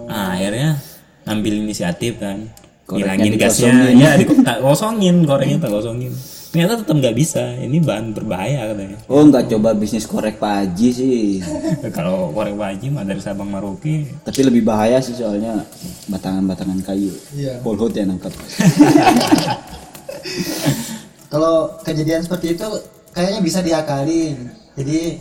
Nah, 0.09 0.35
akhirnya 0.35 0.81
ambil 1.29 1.63
inisiatif 1.63 2.19
kan 2.19 2.49
ngilangin 2.93 3.33
gasnya. 3.37 3.73
ya 3.93 4.15
di, 4.15 4.25
tak 4.45 4.61
kosongin 4.61 5.25
koreknya 5.25 5.57
tak 5.57 5.71
kosongin. 5.73 6.13
Ternyata 6.53 6.85
tetap 6.85 6.95
nggak 7.01 7.17
bisa. 7.17 7.41
Ini 7.57 7.81
bahan 7.81 8.13
berbahaya 8.13 8.69
katanya. 8.69 8.97
Oh 9.09 9.25
nggak 9.25 9.49
coba 9.49 9.73
bisnis 9.73 10.05
korek 10.05 10.37
Pak 10.37 10.53
Haji 10.53 10.89
sih. 10.93 11.41
Kalau 11.97 12.29
korek 12.29 12.53
wajib 12.53 12.93
mah 12.93 13.01
dari 13.01 13.17
Sabang 13.17 13.49
Maroke. 13.49 14.05
Tapi 14.21 14.39
lebih 14.45 14.61
bahaya 14.61 15.01
sih 15.01 15.17
soalnya 15.17 15.65
batangan-batangan 16.13 16.85
kayu. 16.85 17.09
Iya. 17.33 17.57
Polhut 17.65 17.89
yang 17.97 18.13
nangkap 18.13 18.29
kalau 21.33 21.81
kejadian 21.81 22.21
seperti 22.21 22.53
itu 22.53 22.67
kayaknya 23.11 23.41
bisa 23.41 23.59
diakalin. 23.65 24.53
Jadi 24.77 25.17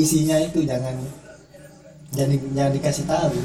isinya 0.00 0.40
itu 0.40 0.64
jangan 0.64 0.96
jangan, 2.16 2.40
jangan 2.56 2.72
dikasih 2.72 3.04
tahu 3.04 3.36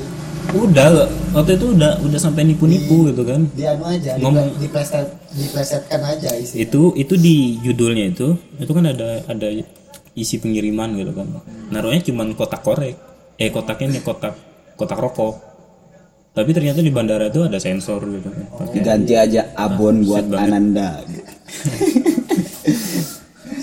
udah 0.53 0.87
waktu 1.33 1.57
itu 1.57 1.65
udah 1.73 1.91
udah 2.05 2.19
sampai 2.19 2.45
nipu-nipu 2.45 3.09
gitu 3.09 3.23
kan. 3.25 3.47
Di 3.55 3.63
anu 3.65 3.83
aja 3.87 4.19
Ngomong- 4.21 4.53
di 4.55 4.67
dipleset 4.67 5.07
diplesetkan 5.33 6.01
aja 6.05 6.29
isi. 6.37 6.61
Itu 6.61 6.93
itu 6.93 7.17
di 7.17 7.57
judulnya 7.63 8.13
itu 8.13 8.37
itu 8.59 8.71
kan 8.71 8.85
ada 8.85 9.25
ada 9.25 9.47
isi 10.13 10.37
pengiriman 10.37 10.93
gitu 10.95 11.11
kan. 11.11 11.27
Naruhnya 11.73 12.05
cuman 12.05 12.37
kotak 12.37 12.61
korek. 12.61 12.95
Eh 13.35 13.49
kotaknya 13.51 13.99
nih 13.99 14.03
kotak 14.05 14.35
kotak 14.75 14.99
rokok. 14.99 15.41
Tapi 16.35 16.51
ternyata 16.51 16.83
di 16.83 16.91
bandara 16.91 17.31
itu 17.31 17.47
ada 17.47 17.57
sensor 17.57 18.03
gitu 18.03 18.27
kan. 18.27 18.45
Ganti 18.75 19.15
aja 19.15 19.55
abon 19.55 20.03
buat 20.03 20.27
Ananda. 20.35 20.99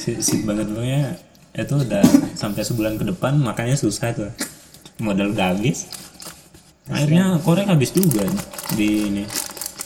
Si, 0.03 0.19
si 0.19 0.43
banget. 0.43 0.67
Pokoknya 0.67 1.15
itu 1.55 1.75
udah 1.79 2.03
sampai 2.35 2.67
sebulan 2.67 2.99
ke 2.99 3.07
depan 3.07 3.39
makanya 3.39 3.79
susah 3.79 4.11
tuh. 4.11 4.31
Modal 4.99 5.31
udah 5.31 5.55
habis 5.55 5.87
akhirnya 6.93 7.25
korek 7.41 7.67
habis 7.67 7.91
juga 7.91 8.29
di 8.77 8.89
ini. 9.09 9.25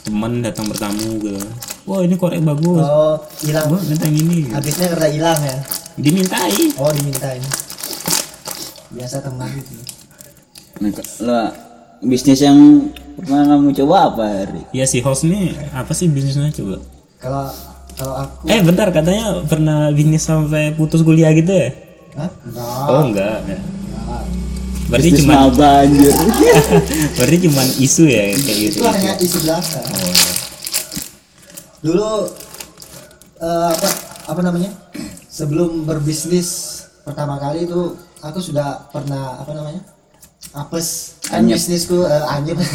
Teman 0.06 0.38
datang 0.38 0.70
bertamu 0.70 1.18
gitu 1.18 1.42
wah 1.86 2.02
ini 2.02 2.14
korek 2.18 2.42
bagus. 2.42 2.82
Oh 2.82 3.18
hilang. 3.46 3.66
Gua 3.70 3.80
minta 3.82 4.06
yang 4.10 4.18
ini. 4.18 4.50
Habisnya 4.50 4.86
karena 4.94 5.08
hilang 5.10 5.40
ya? 5.42 5.56
Dimintai 5.96 6.62
oh 6.78 6.90
dimintain. 6.90 7.42
Biasa 8.90 9.22
teman 9.22 9.50
gitu 9.54 9.96
nah, 10.80 10.90
lo 11.24 11.40
bisnis 12.04 12.40
yang 12.44 12.92
pernah 13.16 13.56
kamu 13.56 13.72
coba 13.82 14.12
apa 14.12 14.24
Hari? 14.44 14.62
ya 14.76 14.84
si 14.84 15.00
host 15.00 15.24
nih 15.24 15.56
apa 15.72 15.92
sih 15.96 16.12
bisnisnya 16.12 16.52
coba? 16.52 16.76
Kalau 17.16 17.44
kalau 17.96 18.14
aku 18.20 18.44
eh 18.52 18.60
bentar 18.60 18.92
katanya 18.92 19.40
pernah 19.48 19.88
bisnis 19.88 20.28
sampai 20.28 20.76
putus 20.76 21.00
kuliah 21.00 21.32
gitu 21.32 21.48
ya? 21.48 21.72
Hah? 22.16 22.30
Enggak. 22.44 22.88
oh 22.92 23.02
enggak 23.08 23.36
enggak. 23.44 23.60
Berarti 24.86 25.10
cuma 25.16 25.34
maba 25.44 25.82
anjir. 25.82 26.14
Berarti 27.16 27.36
cuma 27.42 27.62
isu 27.76 28.04
ya 28.06 28.22
kayak 28.32 28.58
gitu. 28.60 28.76
Itu 28.78 28.86
hanya 28.86 29.12
isi 29.18 29.38
belaka. 29.40 29.80
Oh, 29.82 30.14
dulu 31.80 32.10
eh, 33.38 33.70
apa 33.70 33.88
apa 34.26 34.40
namanya? 34.42 34.70
Sebelum 35.26 35.84
berbisnis 35.84 36.48
pertama 37.02 37.36
kali 37.36 37.64
itu 37.64 37.94
aku 38.20 38.38
sudah 38.38 38.88
pernah 38.88 39.38
apa 39.38 39.52
namanya? 39.52 39.82
Apes. 40.52 41.18
Kan 41.26 41.44
Anyep. 41.44 41.58
bisnisku 41.58 42.02
eh, 42.02 42.24
anyep. 42.28 42.56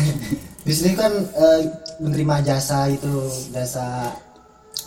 Bisnis 0.61 0.93
kan 0.93 1.09
eh, 1.15 1.59
menerima 1.97 2.45
jasa 2.45 2.85
itu 2.85 3.09
jasa 3.49 4.13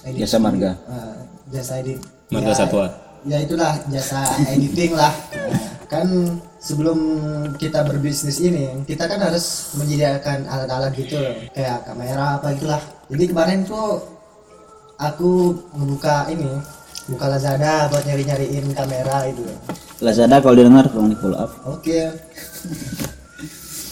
edit- 0.04 0.22
Jasa 0.22 0.38
marga. 0.38 0.78
eh, 0.86 1.16
jasa 1.50 1.82
edit. 1.82 1.98
Marga 2.30 2.46
ya, 2.46 2.54
Satwa. 2.54 2.86
Ya 3.24 3.38
itulah 3.40 3.72
jasa 3.88 4.24
editing 4.52 4.92
lah. 4.96 5.12
Kan 5.88 6.40
sebelum 6.58 6.98
kita 7.60 7.84
berbisnis 7.84 8.40
ini 8.40 8.84
kita 8.88 9.04
kan 9.04 9.20
harus 9.20 9.76
menyediakan 9.76 10.48
alat-alat 10.48 10.92
gitu 10.96 11.20
kayak 11.52 11.84
kamera 11.84 12.40
apa 12.40 12.56
gitulah. 12.56 12.82
Jadi 13.12 13.24
kemarin 13.30 13.60
tuh 13.68 14.00
aku 14.96 15.56
membuka 15.76 16.28
ini 16.32 16.48
buka 17.04 17.28
Lazada 17.28 17.92
buat 17.92 18.04
nyari-nyariin 18.08 18.72
kamera 18.72 19.28
itu. 19.28 19.44
Lazada 20.00 20.40
kalau 20.40 20.56
didengar 20.56 20.88
tolong 20.88 21.12
di 21.12 21.18
follow 21.20 21.38
up. 21.38 21.50
Oke. 21.68 22.10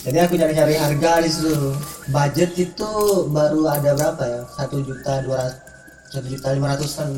Jadi 0.02 0.18
aku 0.18 0.34
nyari-nyari 0.34 0.74
harga 0.80 1.22
di 1.22 1.30
situ. 1.30 1.76
Budget 2.10 2.50
itu 2.58 2.90
baru 3.30 3.70
ada 3.70 3.94
berapa 3.94 4.24
ya? 4.26 4.40
Satu 4.50 4.82
juta 4.82 5.22
dua 5.22 5.46
ratus 5.46 5.70
satu 6.12 6.28
juta 6.28 6.52
lima 6.52 6.76
ratusan 6.76 7.08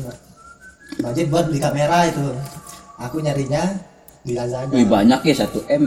budget 0.99 1.27
buat 1.31 1.45
beli 1.49 1.59
kamera 1.59 2.07
itu. 2.07 2.27
Aku 2.99 3.19
nyarinya 3.19 3.75
di 4.23 4.33
Lazada. 4.33 4.71
Wih 4.71 4.87
banyak 4.87 5.19
ya 5.27 5.35
1 5.45 5.67
M. 5.67 5.83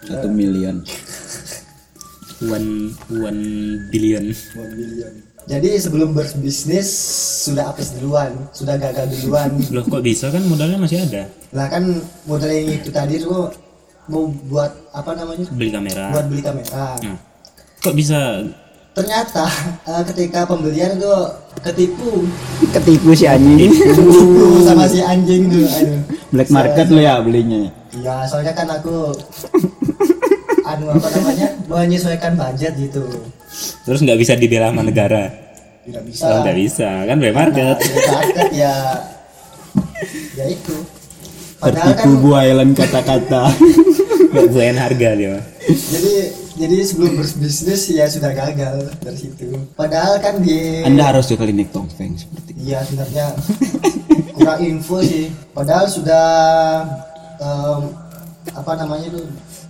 1 0.00 0.24
miliar 0.32 0.74
one 2.54 2.96
one 3.08 3.42
billion. 3.92 4.32
One 4.56 4.72
billion. 4.72 5.12
Jadi 5.48 5.76
sebelum 5.80 6.12
berbisnis 6.12 6.88
sudah 7.48 7.72
apes 7.72 7.96
duluan, 7.96 8.32
sudah 8.52 8.76
gagal 8.76 9.08
duluan. 9.18 9.50
loh 9.74 9.84
kok 9.84 10.04
bisa? 10.04 10.28
Kan 10.30 10.46
modalnya 10.46 10.78
masih 10.80 11.04
ada. 11.04 11.28
Lah 11.52 11.66
kan 11.68 11.84
modal 12.24 12.48
yang 12.48 12.80
itu 12.80 12.88
tadi 12.92 13.18
tuh 13.20 13.50
mau 14.08 14.30
buat 14.48 14.72
apa 14.94 15.10
namanya? 15.16 15.44
beli 15.52 15.70
kamera. 15.72 16.12
Buat 16.14 16.26
beli 16.28 16.42
kamera. 16.44 16.86
Nah, 17.02 17.18
kok 17.80 17.94
bisa 17.96 18.46
Ternyata 18.90 19.46
eh, 19.88 20.02
ketika 20.06 20.44
pembelian 20.44 20.94
itu 20.94 21.14
ketipu 21.60 22.26
Ketipu 22.70 23.10
si 23.12 23.24
anjing 23.24 23.70
Ketipu 23.70 24.10
sama 24.66 24.84
si 24.84 24.98
anjing 24.98 25.46
tuh. 25.46 25.66
Aduh. 25.66 26.00
Black 26.30 26.50
market 26.50 26.86
lo 26.88 26.98
ya 26.98 27.18
belinya 27.18 27.70
Ya 27.92 28.22
soalnya 28.24 28.50
kan 28.52 28.66
aku 28.68 29.10
anu 30.70 30.86
apa 30.88 31.08
namanya 31.10 31.50
menyesuaikan 31.66 32.34
budget 32.34 32.78
gitu. 32.78 33.02
terus 33.82 33.98
nggak 33.98 34.14
bisa 34.16 34.32
dibela 34.34 34.70
sama 34.70 34.86
negara 34.86 35.26
Tidak 35.82 36.02
bisa. 36.04 36.22
oh, 36.22 36.38
nggak 36.40 36.56
bisa 36.56 36.90
kan 37.02 37.16
beli 37.18 37.34
market 37.34 37.74
Nah, 37.74 38.12
market 38.14 38.48
ya 38.54 38.74
ya 40.32 40.44
itu. 40.46 40.76
Padahal 41.58 41.90
kan 41.90 42.06
Tertipu 42.06 42.10
buayalan 42.22 42.70
kata-kata 42.72 43.42
nggak 44.30 44.46
buayan 44.48 44.78
harga 44.78 45.08
dia 45.12 45.28
mah. 45.34 45.44
jadi 45.66 46.12
jadi 46.60 46.76
sebelum 46.84 47.16
berbisnis 47.16 47.88
ya 47.88 48.04
sudah 48.04 48.30
gagal 48.30 48.92
dari 48.98 49.16
situ. 49.16 49.48
Padahal 49.72 50.20
kan 50.20 50.38
di 50.38 50.84
Anda 50.84 51.08
harus 51.08 51.24
sekali 51.26 51.50
naik 51.50 51.72
topeng 51.72 52.12
seperti 52.14 52.52
iya 52.60 52.84
sebenarnya 52.84 53.32
kurang 54.34 54.60
info 54.60 55.00
sih. 55.00 55.32
Padahal 55.50 55.88
sudah 55.88 56.26
em, 57.36 57.80
apa 58.52 58.72
namanya 58.76 59.08
tuh 59.10 59.24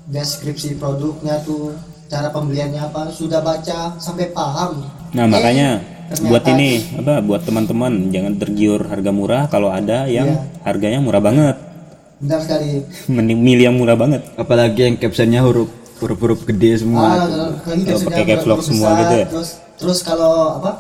deskripsi 0.07 0.75
produknya 0.77 1.39
tuh 1.41 1.79
cara 2.07 2.29
pembeliannya 2.29 2.83
apa 2.83 3.09
sudah 3.09 3.39
baca 3.39 3.95
sampai 3.97 4.35
paham. 4.35 4.83
Nah 5.15 5.31
makanya 5.31 5.79
ternyata- 6.11 6.27
buat 6.27 6.45
ini 6.51 6.71
apa 6.99 7.15
buat 7.23 7.43
teman-teman 7.47 8.11
jangan 8.11 8.35
tergiur 8.37 8.83
harga 8.85 9.11
murah 9.11 9.47
kalau 9.47 9.71
ada 9.71 10.11
yang 10.11 10.27
Iya. 10.27 10.43
harganya 10.67 10.99
murah 10.99 11.23
banget. 11.23 11.57
Benar 12.19 12.43
sekali. 12.43 12.83
Mending 13.15 13.39
milih 13.39 13.65
yang 13.71 13.77
murah 13.79 13.95
banget. 13.95 14.27
Apalagi 14.35 14.81
yang 14.85 14.97
captionnya 14.99 15.41
huruf 15.41 15.71
huruf-huruf 16.01 16.41
gede 16.45 16.81
semua 16.81 17.05
ah, 17.07 17.53
sudah 17.61 18.01
pakai 18.03 18.25
caps 18.27 18.45
lock 18.45 18.61
semua 18.61 18.89
gitu 18.99 19.15
ya? 19.15 19.27
terus 19.29 19.49
terus 19.77 19.99
kalau 20.01 20.57
apa 20.57 20.73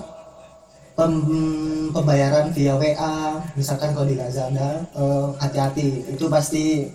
pem- 0.95 1.89
pembayaran 1.91 2.50
via 2.50 2.75
WA 2.75 3.15
misalkan 3.55 3.93
kalau 3.93 4.05
di 4.05 4.17
Lazada 4.17 4.85
eh, 4.91 5.27
hati-hati 5.37 5.87
itu 6.11 6.25
pasti 6.27 6.89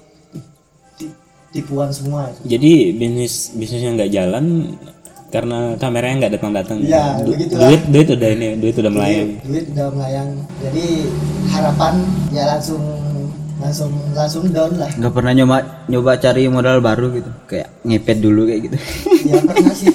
ti- 0.95 1.13
tipuan 1.51 1.89
semua 1.89 2.29
itu. 2.29 2.41
jadi 2.47 2.73
bisnis 2.91 3.53
bisnisnya 3.53 3.95
nggak 3.95 4.11
jalan 4.11 4.45
karena 5.27 5.75
kameranya 5.75 6.15
nggak 6.17 6.33
datang 6.33 6.51
datang 6.53 6.77
Iya, 6.79 7.19
begitulah. 7.19 7.67
duit 7.67 7.81
duit 7.85 8.07
udah 8.09 8.29
ini 8.31 8.47
duit 8.55 8.75
udah 8.75 8.89
melayang 8.89 9.27
duit, 9.27 9.43
duit 9.43 9.65
udah 9.69 9.87
melayang 9.91 10.29
jadi 10.59 10.85
harapan 11.51 11.93
ya 12.31 12.43
langsung 12.47 12.81
langsung 13.65 13.91
langsung 14.13 14.43
down 14.53 14.77
lah. 14.77 14.89
Nggak 14.93 15.13
pernah 15.13 15.31
nyoba 15.33 15.57
nyoba 15.89 16.11
cari 16.21 16.45
modal 16.45 16.77
baru 16.85 17.05
gitu. 17.17 17.31
Kayak 17.49 17.69
ngepet 17.81 18.17
dulu 18.21 18.41
kayak 18.45 18.61
gitu. 18.69 18.77
Ya 19.29 19.41
pernah 19.41 19.73
sih. 19.73 19.89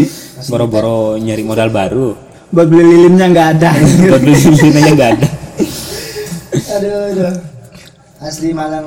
Boro-boro 0.50 1.18
nyari 1.18 1.42
modal 1.42 1.74
baru. 1.74 2.14
Buat 2.54 2.70
beli 2.70 2.84
lilinnya 2.86 3.26
nggak 3.34 3.48
ada. 3.58 3.70
Buat 4.14 4.22
beli 4.22 4.38
lilin 4.38 4.74
aja 4.78 4.90
nggak 4.94 5.10
ada. 5.18 5.28
Aduh, 6.78 6.94
aduh. 7.10 7.34
Asli 8.22 8.50
malang 8.54 8.86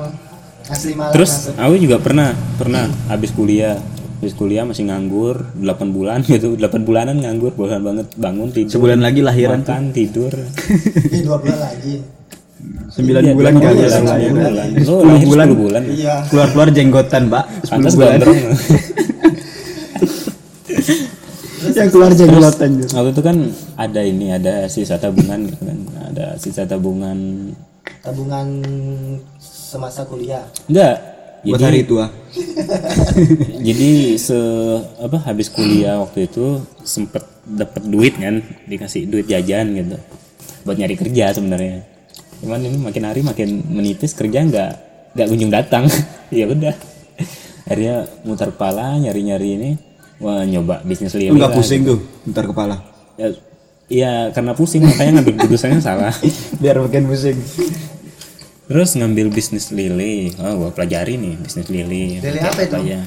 asli 0.70 0.94
malam 0.94 1.10
terus 1.10 1.50
masuk. 1.50 1.54
aku 1.60 1.74
juga 1.76 1.96
pernah 2.00 2.32
pernah. 2.56 2.88
Habis 3.12 3.30
kuliah. 3.36 3.76
Habis 4.20 4.36
kuliah 4.36 4.64
masih 4.64 4.88
nganggur. 4.88 5.52
8 5.60 5.92
bulan 5.92 6.24
gitu. 6.24 6.56
8 6.56 6.88
bulanan 6.88 7.20
nganggur. 7.20 7.52
Bosan 7.52 7.84
banget. 7.84 8.08
Bangun 8.16 8.48
tidur. 8.52 8.72
Sebulan 8.80 9.04
lagi 9.04 9.20
lahiran. 9.20 9.60
makan 9.60 9.92
tidur. 9.92 10.32
Ih, 11.12 11.24
dua 11.24 11.36
bulan 11.40 11.60
lagi 11.60 12.20
Sembilan 12.90 13.22
Iya, 13.22 13.34
bulan 13.34 13.54
kali 13.54 13.62
bulan, 13.62 13.74
ya 13.76 13.88
sepuluh 13.88 14.10
lahir. 14.10 14.30
bulan. 14.30 14.68
Oh, 14.70 15.00
Sepuluh 15.00 15.20
bulan. 15.24 15.46
10 15.48 15.56
bulan. 15.58 15.82
iya 15.88 16.14
Keluar-keluar 16.26 16.68
jenggotan, 16.70 17.22
Pak. 17.26 17.44
Sepuluh 17.62 17.92
bulan. 17.92 18.18
Yang 21.70 21.88
keluar 21.92 22.12
jenggotan. 22.12 22.70
gitu. 22.76 22.90
Waktu 22.92 23.10
itu 23.10 23.22
kan 23.22 23.36
ada 23.76 24.00
ini, 24.02 24.26
ada 24.30 24.54
sisa 24.66 24.96
tabungan 24.96 25.40
gitu 25.46 25.62
kan. 25.62 25.78
Ada 26.10 26.26
sisa 26.36 26.62
tabungan. 26.64 27.18
tabungan 28.00 28.48
semasa 29.36 30.02
kuliah 30.02 30.40
Enggak. 30.64 30.96
Buat 31.40 31.56
Jadi 31.56 31.64
hari 31.64 31.80
tua. 31.82 32.04
jadi 33.68 33.90
se 34.14 34.36
apa 34.98 35.16
habis 35.22 35.48
kuliah 35.48 35.96
waktu 35.98 36.28
itu 36.28 36.60
sempet 36.80 37.24
dapat 37.42 37.80
duit 37.82 38.12
kan, 38.14 38.40
dikasih 38.66 39.04
duit 39.04 39.24
jajan 39.24 39.72
gitu. 39.72 39.96
Buat 40.62 40.76
nyari 40.76 40.96
kerja 40.96 41.32
sebenarnya. 41.32 41.80
Cuman 42.40 42.60
ini 42.64 42.76
makin 42.80 43.04
hari 43.04 43.20
makin 43.20 43.62
menipis 43.68 44.16
kerja 44.16 44.44
nggak 44.44 44.70
nggak 45.16 45.26
kunjung 45.28 45.52
datang. 45.52 45.84
ya 46.34 46.48
udah. 46.48 46.74
Akhirnya 47.68 48.08
mutar 48.26 48.50
kepala 48.50 48.98
nyari-nyari 48.98 49.48
ini 49.54 49.70
wah 50.20 50.44
nyoba 50.44 50.84
bisnis 50.84 51.14
lili. 51.16 51.32
Enggak 51.32 51.52
lah. 51.52 51.56
pusing 51.56 51.80
tuh, 51.84 51.98
ntar 52.28 52.44
kepala. 52.48 52.76
Ya, 53.20 53.30
Iya 53.90 54.30
karena 54.30 54.54
pusing 54.54 54.86
makanya 54.86 55.18
ngambil 55.18 55.34
keputusannya 55.34 55.82
salah. 55.82 56.14
Biar 56.62 56.78
makin 56.78 57.10
pusing. 57.10 57.34
Terus 58.70 58.94
ngambil 58.94 59.34
bisnis 59.34 59.74
lili. 59.74 60.30
Oh, 60.38 60.62
gua 60.62 60.70
pelajari 60.70 61.18
nih 61.18 61.34
bisnis 61.42 61.66
lili. 61.66 62.22
Lili 62.22 62.38
apa 62.38 62.62
itu? 62.62 62.78
ya. 62.86 63.02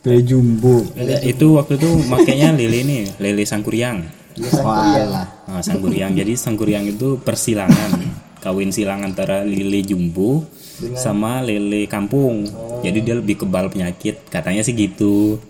Kayak 0.00 0.22
jumbo. 0.24 0.88
Itu 1.20 1.60
waktu 1.60 1.76
itu 1.76 1.90
makainya 2.08 2.56
lili 2.56 2.80
nih, 2.80 3.02
lili 3.20 3.44
sangkuriang. 3.44 4.08
kuliah 4.40 5.28
Nah, 5.52 5.60
sangkuriang. 5.60 6.16
Jadi 6.16 6.32
sangkuriang 6.32 6.88
itu 6.88 7.20
persilangan. 7.20 8.00
Kawin 8.46 8.70
silang 8.70 9.02
antara 9.02 9.42
lili 9.42 9.82
jumbo 9.82 10.46
sama 10.94 11.42
lele 11.42 11.84
kampung. 11.86 12.46
Jadi 12.78 12.98
dia 13.02 13.18
lebih 13.18 13.42
kebal 13.42 13.66
penyakit. 13.66 14.22
Katanya 14.30 14.62
sih 14.62 14.70
gitu. 14.72 15.42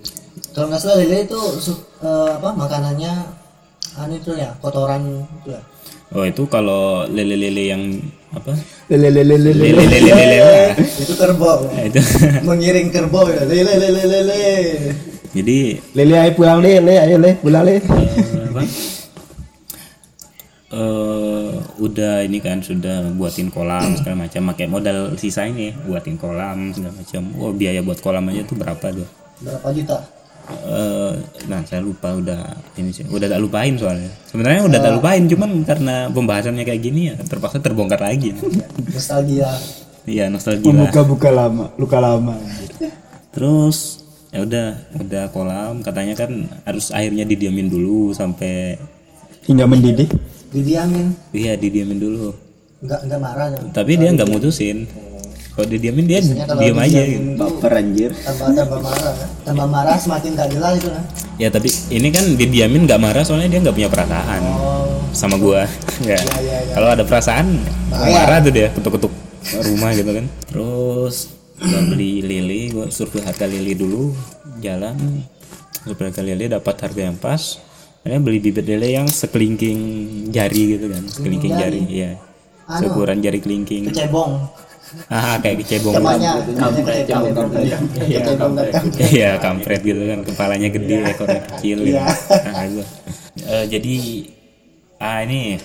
kalau 0.51 0.73
nggak 0.73 0.81
salah 0.81 0.97
lele 0.97 1.29
itu 1.29 1.37
eh, 2.01 2.31
apa 2.33 2.57
makanannya 2.57 3.13
anu 3.95 4.17
itu 4.17 4.33
ya 4.33 4.57
kotoran 4.57 5.05
itu 5.37 5.53
ya 5.53 5.61
Oh, 6.09 6.23
itu 6.23 6.47
kalau 6.47 7.03
lele-lele 7.05 7.67
yang 7.67 7.83
apa? 8.31 8.55
Lele 8.87 9.11
lele 9.11 9.37
lele. 9.37 9.75
Lele-lele-lele 9.75 10.37
mah. 10.39 10.69
itu 10.97 11.13
kerbau 11.13 11.61
Nah, 11.67 11.83
itu. 11.83 12.01
mengiring 12.41 12.89
kerbau 12.89 13.27
ya 13.27 13.43
lele 13.43 13.75
lele 13.77 14.03
lele 14.07 14.41
Jadi 15.35 15.59
Lele 15.93 16.15
ayo 16.17 16.31
pulang 16.33 16.65
lele, 16.65 16.95
ayo 16.97 17.17
le, 17.19 17.31
pulang 17.37 17.61
le. 17.61 17.77
eh, 17.77 17.83
apa? 18.49 18.63
Eh, 20.73 21.26
udah 21.77 22.25
ini 22.25 22.39
kan 22.41 22.65
sudah 22.65 23.13
buatin 23.15 23.53
kolam 23.53 23.97
segala 23.97 24.27
macam. 24.27 24.53
Pakai 24.53 24.67
modal 24.69 25.15
sisa 25.21 25.45
ini 25.47 25.73
buatin 25.85 26.17
kolam 26.17 26.73
segala 26.73 26.97
macam. 26.97 27.23
Oh 27.41 27.53
biaya 27.53 27.81
buat 27.85 28.01
kolam 28.01 28.33
aja 28.33 28.43
tuh 28.45 28.57
berapa 28.57 28.87
tuh? 28.93 29.09
Berapa 29.45 29.69
juta? 29.73 29.99
Eh, 30.47 31.13
nah 31.51 31.59
saya 31.67 31.83
lupa 31.83 32.15
udah 32.15 32.55
ini 32.79 32.95
sih. 32.95 33.03
Udah 33.11 33.27
tak 33.27 33.43
lupain 33.43 33.75
soalnya. 33.75 34.11
Sebenarnya 34.31 34.63
udah 34.71 34.79
tak 34.79 34.93
lupain 34.95 35.23
cuman 35.27 35.51
karena 35.67 35.95
pembahasannya 36.15 36.63
kayak 36.63 36.83
gini 36.83 37.01
ya 37.11 37.15
terpaksa 37.19 37.59
terbongkar 37.59 37.99
lagi. 37.99 38.31
Nostalgia. 38.95 39.51
Iya 40.07 40.31
nostalgia. 40.31 40.71
Lah. 40.71 40.87
Membuka-buka 40.87 41.29
lama, 41.35 41.75
luka 41.75 41.99
lama. 41.99 42.39
terus 43.35 44.07
ya 44.31 44.47
udah 44.47 44.69
udah 45.03 45.25
kolam. 45.35 45.83
Katanya 45.83 46.15
kan 46.15 46.47
harus 46.63 46.95
airnya 46.95 47.27
didiamin 47.27 47.67
dulu 47.67 48.15
sampai 48.15 48.79
Hingga 49.47 49.63
mendidih. 49.63 50.11
Didiamin 50.53 51.07
iya 51.33 51.59
didiamin 51.59 51.99
dulu 51.99 52.35
nggak 52.85 53.01
nggak 53.09 53.21
marah 53.21 53.47
ya 53.55 53.61
tapi 53.73 53.93
dia 53.99 54.11
nggak 54.13 54.29
mutusin 54.29 54.87
kalau 55.57 55.73
didiamin 55.73 56.05
dia 56.05 56.21
diam 56.21 56.77
aja 56.77 57.01
gitu. 57.01 57.33
Baper 57.41 57.73
anjir. 57.81 58.13
tambah 58.13 58.53
tambah 58.53 58.81
marah 58.85 59.13
kan? 59.17 59.29
tambah 59.41 59.67
marah 59.73 59.97
semakin 59.97 60.31
gak 60.37 60.51
jelas 60.53 60.73
itu 60.77 60.89
kan 60.93 61.05
ya 61.41 61.49
tapi 61.49 61.69
ini 61.89 62.09
kan 62.13 62.25
didiamin 62.37 62.85
nggak 62.85 63.01
marah 63.01 63.25
soalnya 63.25 63.49
dia 63.57 63.61
nggak 63.65 63.77
punya 63.77 63.89
perasaan 63.89 64.43
oh 64.45 64.77
sama 65.17 65.41
gua 65.41 65.65
ya. 66.05 66.21
iya, 66.21 66.57
iya. 66.61 66.75
kalau 66.77 66.89
ada 66.93 67.05
perasaan 67.09 67.57
Bahaya. 67.89 68.13
marah 68.13 68.39
tuh 68.45 68.53
dia 68.53 68.69
ketuk-ketuk 68.69 69.13
rumah 69.65 69.91
gitu 69.97 70.11
kan 70.13 70.27
terus 70.53 71.17
gua 71.57 71.81
beli 71.89 72.21
lili 72.21 72.61
gua 72.77 72.93
survei 72.93 73.25
harga 73.25 73.49
lili 73.49 73.73
dulu 73.73 74.13
jalan 74.61 75.25
survei 75.89 76.13
harga 76.13 76.21
lili 76.21 76.45
dapat 76.53 76.77
harga 76.85 77.01
yang 77.01 77.17
pas 77.17 77.57
akhirnya 78.07 78.23
beli 78.23 78.39
bibit 78.39 78.71
lele 78.71 78.95
yang 79.03 79.11
sekelingking 79.11 79.81
jari 80.31 80.79
gitu 80.79 80.87
kan 80.87 81.03
sekelingking 81.11 81.55
jari 81.59 81.83
iya. 81.91 82.13
Anu. 82.67 82.91
seukuran 82.91 83.23
jari 83.23 83.39
kelingking. 83.39 83.87
Kecebong. 83.95 84.43
Ah 85.07 85.39
kayak 85.39 85.63
kecebong. 85.63 85.95
Kecebong 86.03 87.51
kecebong 87.95 88.53
datang. 88.59 88.85
Iya 88.99 89.39
kampret 89.39 89.81
gitu 89.87 90.03
kan 90.03 90.21
kepalanya 90.27 90.69
gede 90.75 90.99
ekornya 91.15 91.43
kecil 91.47 91.79
gitu. 91.87 91.95
Iya. 91.95 92.07
Nah, 92.51 92.63
itu. 92.67 92.83
Eh, 93.47 93.65
jadi 93.71 93.95
ah 94.99 95.19
ini 95.23 95.63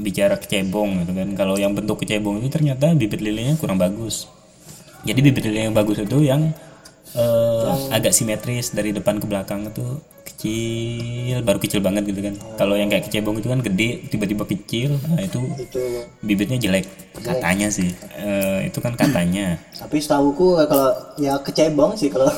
bicara 0.00 0.40
kecebong 0.40 1.04
gitu 1.04 1.12
kan. 1.12 1.28
Kalau 1.36 1.60
yang 1.60 1.76
bentuk 1.76 2.00
kecebong 2.00 2.40
itu 2.40 2.48
ternyata 2.48 2.88
bibit 2.96 3.20
lilenya 3.20 3.60
kurang 3.60 3.76
bagus. 3.76 4.32
Jadi 5.04 5.20
bibit 5.20 5.44
lele 5.44 5.68
yang 5.68 5.76
bagus 5.76 6.00
itu 6.00 6.24
yang 6.24 6.56
eh, 7.12 7.68
agak 7.92 8.16
simetris 8.16 8.72
dari 8.72 8.96
depan 8.96 9.20
ke 9.20 9.28
belakang 9.28 9.68
itu 9.68 10.00
kecil 10.38 11.42
baru 11.42 11.58
kecil 11.58 11.82
banget 11.82 12.06
gitu 12.06 12.22
kan. 12.22 12.34
Kalau 12.54 12.78
yang 12.78 12.86
kayak 12.86 13.10
kecebong 13.10 13.42
itu 13.42 13.50
kan 13.50 13.58
gede 13.58 14.06
tiba-tiba 14.06 14.46
kecil 14.46 14.94
nah 15.10 15.18
itu 15.18 15.42
itu. 15.58 15.82
bibitnya 16.22 16.54
jelek. 16.62 16.86
Katanya 17.18 17.66
sih. 17.74 17.90
Eh, 18.14 18.70
itu 18.70 18.78
kan 18.78 18.94
katanya. 18.94 19.58
Tapi 19.74 19.98
setahuku 19.98 20.62
eh, 20.62 20.66
kalau 20.70 20.94
ya 21.18 21.42
kecebong 21.42 21.98
sih 21.98 22.06
kalau 22.06 22.30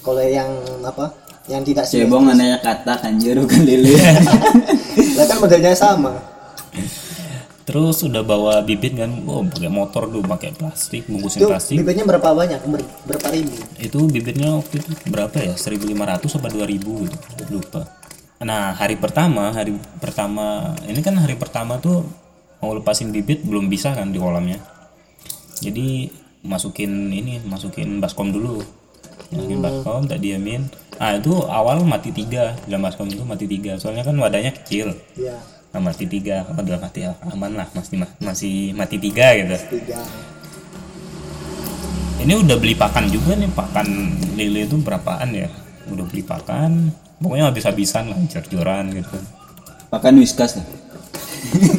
kalau 0.00 0.24
yang 0.24 0.48
apa 0.80 1.12
yang 1.44 1.60
tidak 1.60 1.84
sih 1.84 2.00
Cebong 2.08 2.24
anaknya 2.24 2.56
kata 2.64 3.04
anjir 3.04 3.36
bukan 3.36 3.68
lele. 3.68 4.00
lah 5.20 5.26
kan 5.28 5.36
modelnya 5.44 5.76
sama 5.76 6.16
Terus 7.70 8.02
udah 8.02 8.26
bawa 8.26 8.66
bibit 8.66 8.98
kan, 8.98 9.14
oh 9.30 9.46
pakai 9.46 9.70
motor 9.70 10.10
tuh, 10.10 10.26
pakai 10.26 10.50
plastik, 10.58 11.06
bungkusin 11.06 11.38
itu 11.38 11.46
plastik. 11.46 11.78
bibitnya 11.78 12.02
berapa 12.02 12.34
banyak 12.34 12.66
Ber- 12.66 12.90
berapa 13.06 13.30
ribu 13.30 13.54
Itu 13.78 14.10
bibitnya 14.10 14.58
waktu 14.58 14.82
itu 14.82 14.90
berapa 15.06 15.38
ya? 15.38 15.54
1500 15.54 16.34
apa 16.34 16.48
2000 16.50 17.06
gitu. 17.06 17.16
Lupa. 17.54 17.86
Nah, 18.42 18.74
hari 18.74 18.98
pertama, 18.98 19.54
hari 19.54 19.78
pertama, 20.02 20.74
ini 20.82 20.98
kan 20.98 21.14
hari 21.14 21.38
pertama 21.38 21.78
tuh 21.78 22.02
mau 22.58 22.74
lepasin 22.74 23.14
bibit 23.14 23.46
belum 23.46 23.70
bisa 23.70 23.94
kan 23.94 24.10
di 24.10 24.18
kolamnya. 24.18 24.58
Jadi 25.62 26.10
masukin 26.42 27.14
ini, 27.14 27.38
masukin 27.46 28.02
baskom 28.02 28.34
dulu. 28.34 28.66
Masukin 29.30 29.62
baskom, 29.62 30.10
tak 30.10 30.18
diamin. 30.18 30.66
Ah, 30.98 31.14
itu 31.14 31.38
awal 31.46 31.86
mati 31.86 32.10
tiga, 32.10 32.58
dalam 32.66 32.82
baskom 32.82 33.06
itu 33.06 33.22
mati 33.22 33.46
tiga. 33.46 33.78
Soalnya 33.78 34.02
kan 34.02 34.18
wadahnya 34.18 34.50
kecil. 34.58 34.90
ya 35.14 35.38
Nah, 35.38 35.59
mati 35.78 36.10
tiga, 36.10 36.42
oh, 36.50 36.58
udah 36.58 36.82
mati 36.82 37.06
aman 37.06 37.52
lah, 37.54 37.70
masih 37.70 38.02
masih 38.18 38.54
mati 38.74 38.98
tiga 38.98 39.38
gitu. 39.38 39.54
tiga 39.78 40.02
Ini 42.20 42.34
udah 42.42 42.58
beli 42.58 42.74
pakan 42.74 43.06
juga 43.06 43.38
nih, 43.38 43.48
pakan 43.54 43.86
lele 44.34 44.66
itu 44.66 44.74
berapaan 44.82 45.30
ya? 45.30 45.46
Udah 45.86 46.04
beli 46.10 46.26
pakan, 46.26 46.90
pokoknya 47.22 47.54
habis-habisan 47.54 48.10
lah, 48.10 48.18
jor-joran 48.26 48.90
gitu. 48.92 49.16
Pakan 49.88 50.18
whiskas 50.18 50.58
lah. 50.58 50.66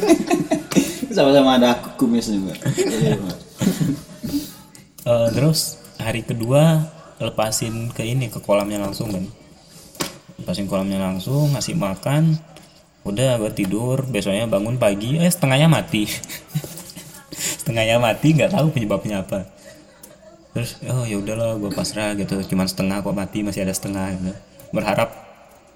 Sama-sama 1.14 1.60
ada 1.60 1.76
kumis 2.00 2.32
juga. 2.32 2.56
Eh, 5.02 5.28
terus 5.34 5.82
hari 5.98 6.22
kedua 6.22 6.86
lepasin 7.18 7.90
ke 7.90 8.06
ini 8.06 8.30
ke 8.30 8.38
kolamnya 8.38 8.78
langsung 8.86 9.10
kan, 9.10 9.26
lepasin 10.38 10.70
kolamnya 10.70 11.02
langsung, 11.02 11.50
ngasih 11.50 11.74
makan, 11.74 12.38
udah 13.02 13.38
gue 13.42 13.52
tidur, 13.54 14.06
besoknya 14.06 14.46
bangun 14.46 14.78
pagi, 14.78 15.18
eh 15.18 15.26
setengahnya 15.26 15.66
mati, 15.66 16.06
setengahnya 17.60 17.98
mati 17.98 18.28
nggak 18.34 18.54
tahu 18.54 18.70
penyebabnya 18.70 19.26
apa. 19.26 19.46
Terus 20.52 20.78
oh 20.86 21.02
ya 21.08 21.18
udahlah 21.18 21.58
gue 21.58 21.72
pasrah 21.72 22.14
gitu, 22.14 22.38
cuman 22.54 22.66
setengah 22.70 23.02
kok 23.02 23.16
mati 23.16 23.42
masih 23.42 23.66
ada 23.66 23.74
setengah 23.74 24.14
gitu. 24.14 24.32
Berharap 24.70 25.10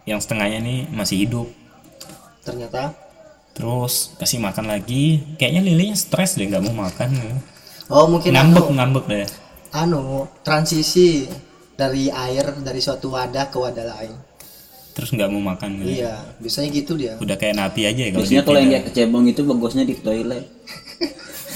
yang 0.07 0.23
setengahnya 0.23 0.63
nih 0.63 0.79
masih 0.95 1.27
hidup. 1.27 1.49
ternyata 2.47 2.95
Terus 3.57 4.13
kasih 4.21 4.37
makan 4.39 4.69
lagi, 4.69 5.35
kayaknya 5.41 5.65
lilenya 5.65 5.97
stres 5.97 6.37
deh 6.37 6.45
nggak 6.47 6.63
mau 6.71 6.87
makan. 6.87 7.09
gitu. 7.11 7.37
oh 7.89 8.07
mungkin 8.07 8.31
Ngambek 8.37 8.67
anu 8.69 8.75
ngambek 8.77 9.05
deh. 9.09 9.27
anu 9.75 10.03
transisi 10.47 11.27
dari 11.75 12.13
air 12.13 12.53
dari 12.61 12.81
suatu 12.85 13.13
wadah 13.17 13.49
ke 13.51 13.57
wadah 13.59 13.87
lain 13.97 14.15
Terus 14.97 15.13
nggak 15.13 15.29
mau 15.29 15.53
makan 15.53 15.85
gitu. 15.85 16.01
iya 16.01 16.25
biasanya 16.41 16.69
gitu 16.73 16.97
dia 16.97 17.21
Udah 17.21 17.37
kayak 17.37 17.61
napi 17.61 17.85
aja 17.85 18.01
ya 18.01 18.11
kalau 18.17 18.25
Biasanya 18.25 18.41
dia 18.41 18.49
kalau 18.49 18.59
yang 18.65 18.73
kayak 18.73 18.87
kecebong 18.89 19.25
itu 19.29 19.41
bagusnya 19.45 19.85
di 19.85 19.95
toilet. 20.01 20.45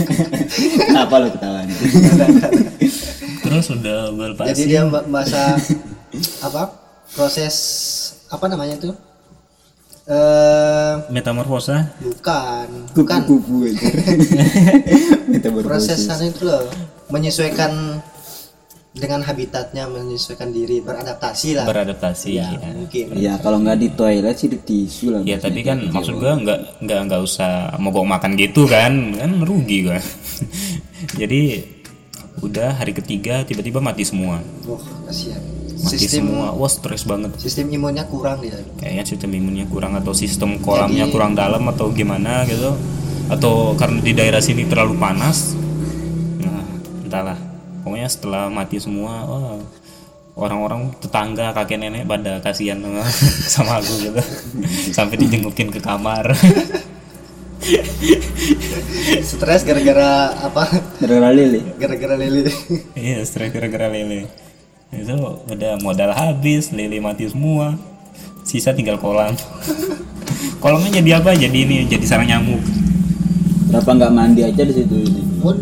Kenapa 0.88 1.14
lu 1.20 1.28
ketawa 1.32 1.60
nih? 1.64 1.76
terus 3.40 3.66
udah 3.72 4.12
berpasi 4.12 4.48
Jadi 4.52 4.62
dia 4.68 4.84
bahasa 4.86 5.56
apa? 6.44 6.76
Proses 7.16 7.56
apa 8.28 8.44
namanya 8.46 8.76
tuh? 8.76 8.94
Eh 10.10 10.94
metamorfosa 11.08 11.86
bukan, 12.02 12.66
bukan 12.98 13.20
proses 15.66 16.02
sana 16.02 16.26
itu 16.26 16.44
loh 16.44 16.66
menyesuaikan 17.14 18.02
dengan 18.90 19.22
habitatnya 19.22 19.86
menyesuaikan 19.86 20.50
diri 20.50 20.82
beradaptasi 20.82 21.54
lah 21.54 21.62
beradaptasi 21.62 22.30
ya, 22.42 22.50
ya. 22.58 22.70
mungkin 22.74 23.04
Iya, 23.14 23.32
kalau 23.38 23.62
nggak 23.62 23.78
di 23.78 23.88
toilet 23.94 24.34
sih 24.34 24.50
di 24.50 24.58
tisu 24.58 25.14
lah. 25.14 25.20
Ya 25.22 25.38
tapi 25.38 25.62
kan 25.62 25.78
maksud 25.94 26.18
gua 26.18 26.34
nggak 26.34 26.82
nggak 26.82 27.00
nggak 27.06 27.20
usah 27.22 27.78
mogok 27.78 28.02
makan 28.02 28.34
gitu 28.34 28.66
kan 28.66 29.14
kan 29.14 29.30
rugi 29.46 29.86
gua. 29.86 30.02
Jadi 31.22 31.62
udah 32.42 32.82
hari 32.82 32.90
ketiga 32.90 33.46
tiba-tiba 33.46 33.78
mati 33.78 34.02
semua. 34.02 34.42
wah 34.66 34.82
kasihan 35.06 35.38
Mati 35.80 35.96
sistem 35.96 36.26
semua. 36.26 36.46
Wah 36.58 36.70
stres 36.70 37.06
banget. 37.06 37.30
sistem 37.38 37.70
imunnya 37.70 38.04
kurang 38.10 38.42
dia 38.42 38.58
Kayaknya 38.82 39.04
sistem 39.06 39.30
imunnya 39.32 39.70
kurang 39.70 39.94
atau 39.96 40.12
sistem 40.12 40.58
kolamnya 40.58 41.06
kurang 41.08 41.38
dalam 41.38 41.62
atau 41.70 41.94
gimana 41.94 42.42
gitu. 42.50 42.74
Atau 43.30 43.78
karena 43.78 44.02
di 44.02 44.12
daerah 44.18 44.42
sini 44.42 44.66
terlalu 44.66 44.98
panas. 44.98 45.54
Nah 46.42 46.66
entahlah. 47.06 47.49
Pokoknya 48.00 48.16
setelah 48.16 48.48
mati 48.48 48.80
semua, 48.80 49.12
wah, 49.28 49.60
orang-orang 50.32 50.88
tetangga 51.04 51.52
kakek 51.52 51.76
nenek 51.76 52.08
pada 52.08 52.40
kasihan 52.40 52.80
sama, 52.80 53.04
sama 53.52 53.72
aku 53.76 53.92
gitu. 54.00 54.20
Sampai 54.88 55.20
dijengukin 55.20 55.68
ke 55.68 55.84
kamar. 55.84 56.32
stres 59.20 59.68
gara-gara 59.68 60.32
apa 60.32 60.64
Gara-gara 60.96 61.28
lele. 61.28 61.60
gara-gara 61.76 62.16
lili 62.16 62.48
Iya, 62.96 63.20
stres 63.20 63.52
gara-gara 63.52 63.92
lele. 63.92 64.32
Itu 64.88 65.12
udah 65.44 65.76
modal 65.84 66.16
habis, 66.16 66.72
lele 66.72 67.04
mati 67.04 67.28
semua. 67.28 67.76
Sisa 68.48 68.72
tinggal 68.72 68.96
kolam. 68.96 69.36
Kolamnya 70.56 71.04
jadi 71.04 71.20
apa? 71.20 71.36
Jadi 71.36 71.68
ini, 71.68 71.84
jadi 71.84 72.08
sarang 72.08 72.32
nyamuk. 72.32 72.64
Kenapa 73.68 73.92
nggak 73.92 74.12
mandi 74.16 74.40
aja 74.40 74.64
di 74.64 74.72
situ? 74.72 74.96
Oh, 75.44 75.52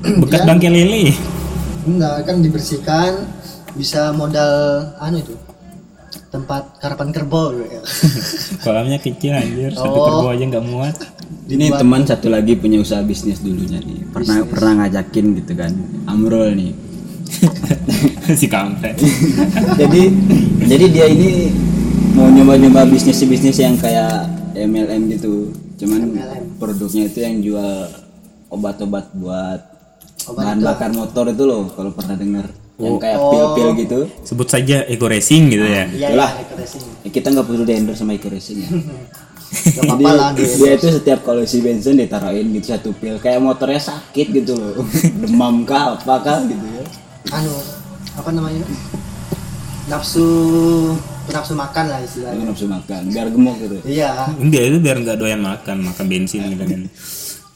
Bekas 0.24 0.42
bangkai 0.44 0.70
lele. 0.70 1.12
enggak 1.80 2.28
kan 2.28 2.44
dibersihkan 2.44 3.12
bisa 3.72 4.12
modal 4.12 4.52
anu 5.00 5.16
itu 5.18 5.34
tempat 6.30 6.78
karapan 6.78 7.10
kerbau 7.10 7.50
ya. 7.58 7.82
Kolamnya 8.64 8.98
kecil 9.02 9.34
anjir, 9.34 9.74
satu 9.74 9.98
Oh. 9.98 10.04
kerbau 10.06 10.30
aja 10.30 10.44
nggak 10.46 10.66
muat. 10.66 10.94
Ini 11.50 11.74
teman 11.74 12.06
satu 12.06 12.30
lagi 12.30 12.54
punya 12.54 12.78
usaha 12.78 13.02
bisnis 13.02 13.42
dulunya 13.42 13.82
nih. 13.82 14.06
Pernah 14.14 14.46
pernah 14.46 14.86
ngajakin 14.86 15.26
gitu 15.42 15.52
kan. 15.58 15.72
Amrul 16.06 16.54
nih. 16.54 16.72
si 18.40 18.46
kampret. 18.46 18.94
jadi 19.80 20.02
jadi 20.66 20.84
dia 20.86 21.06
ini 21.10 21.50
mau 22.14 22.30
nyoba-nyoba 22.30 22.86
bisnis 22.86 23.18
bisnis 23.26 23.58
yang 23.58 23.74
kayak 23.74 24.30
MLM 24.54 25.10
gitu. 25.10 25.50
Cuman 25.82 26.14
produknya 26.62 27.10
itu 27.10 27.18
yang 27.18 27.36
jual 27.42 27.90
obat-obat 28.50 29.10
buat 29.14 29.69
bahan 30.32 30.58
bakar 30.60 30.90
motor 30.90 31.24
itu 31.28 31.42
loh 31.42 31.68
kalau 31.70 31.90
pernah 31.90 32.14
dengar 32.14 32.46
yang 32.76 32.96
kayak 32.96 33.18
pil-pil 33.20 33.68
gitu. 33.76 33.98
Sebut 34.22 34.46
saja 34.46 34.82
Ego 34.84 35.04
Racing 35.04 35.48
gitu 35.48 35.62
ya. 35.62 35.84
Iya, 35.86 36.08
Itulah. 36.10 36.30
iya, 36.32 36.64
itu. 36.64 36.78
Ya, 37.00 37.10
kita 37.10 37.26
nggak 37.28 37.44
perlu 37.44 37.62
di 37.62 37.72
endorse 37.74 38.00
sama 38.00 38.12
Eco 38.12 38.28
Racing 38.28 38.58
ya. 38.58 38.70
Gak 39.50 39.82
Jadi 39.82 40.04
lah 40.06 40.30
dia. 40.30 40.46
dia 40.46 40.72
itu 40.76 40.88
setiap 40.88 41.26
kalau 41.26 41.42
isi 41.42 41.58
bensin 41.58 41.98
ditaruhin 41.98 42.54
gitu 42.54 42.70
satu 42.70 42.94
pil 42.94 43.18
kayak 43.18 43.42
motornya 43.42 43.82
sakit 43.82 44.30
gitu 44.32 44.54
loh 44.54 44.86
demam 45.20 45.66
kah 45.66 45.98
apa 45.98 46.14
kah 46.22 46.38
gitu 46.46 46.62
ya 46.62 46.86
Anu, 47.28 47.50
apa 48.14 48.30
namanya? 48.30 48.62
Nafsu 49.86 50.22
nafsu 51.26 51.54
makan 51.54 51.84
lah 51.86 51.98
Itu 51.98 52.06
istilahnya. 52.08 52.44
nafsu 52.46 52.66
makan 52.66 53.00
biar 53.06 53.26
gemuk 53.28 53.56
gitu 53.58 53.76
Iya, 53.82 54.30
Enggak 54.34 54.62
itu 54.64 54.76
biar 54.78 54.96
nggak 54.98 55.18
doyan 55.18 55.40
makan, 55.40 55.76
makan 55.84 56.04
bensin 56.06 56.46
gitu 56.48 56.64
kan. 56.64 56.80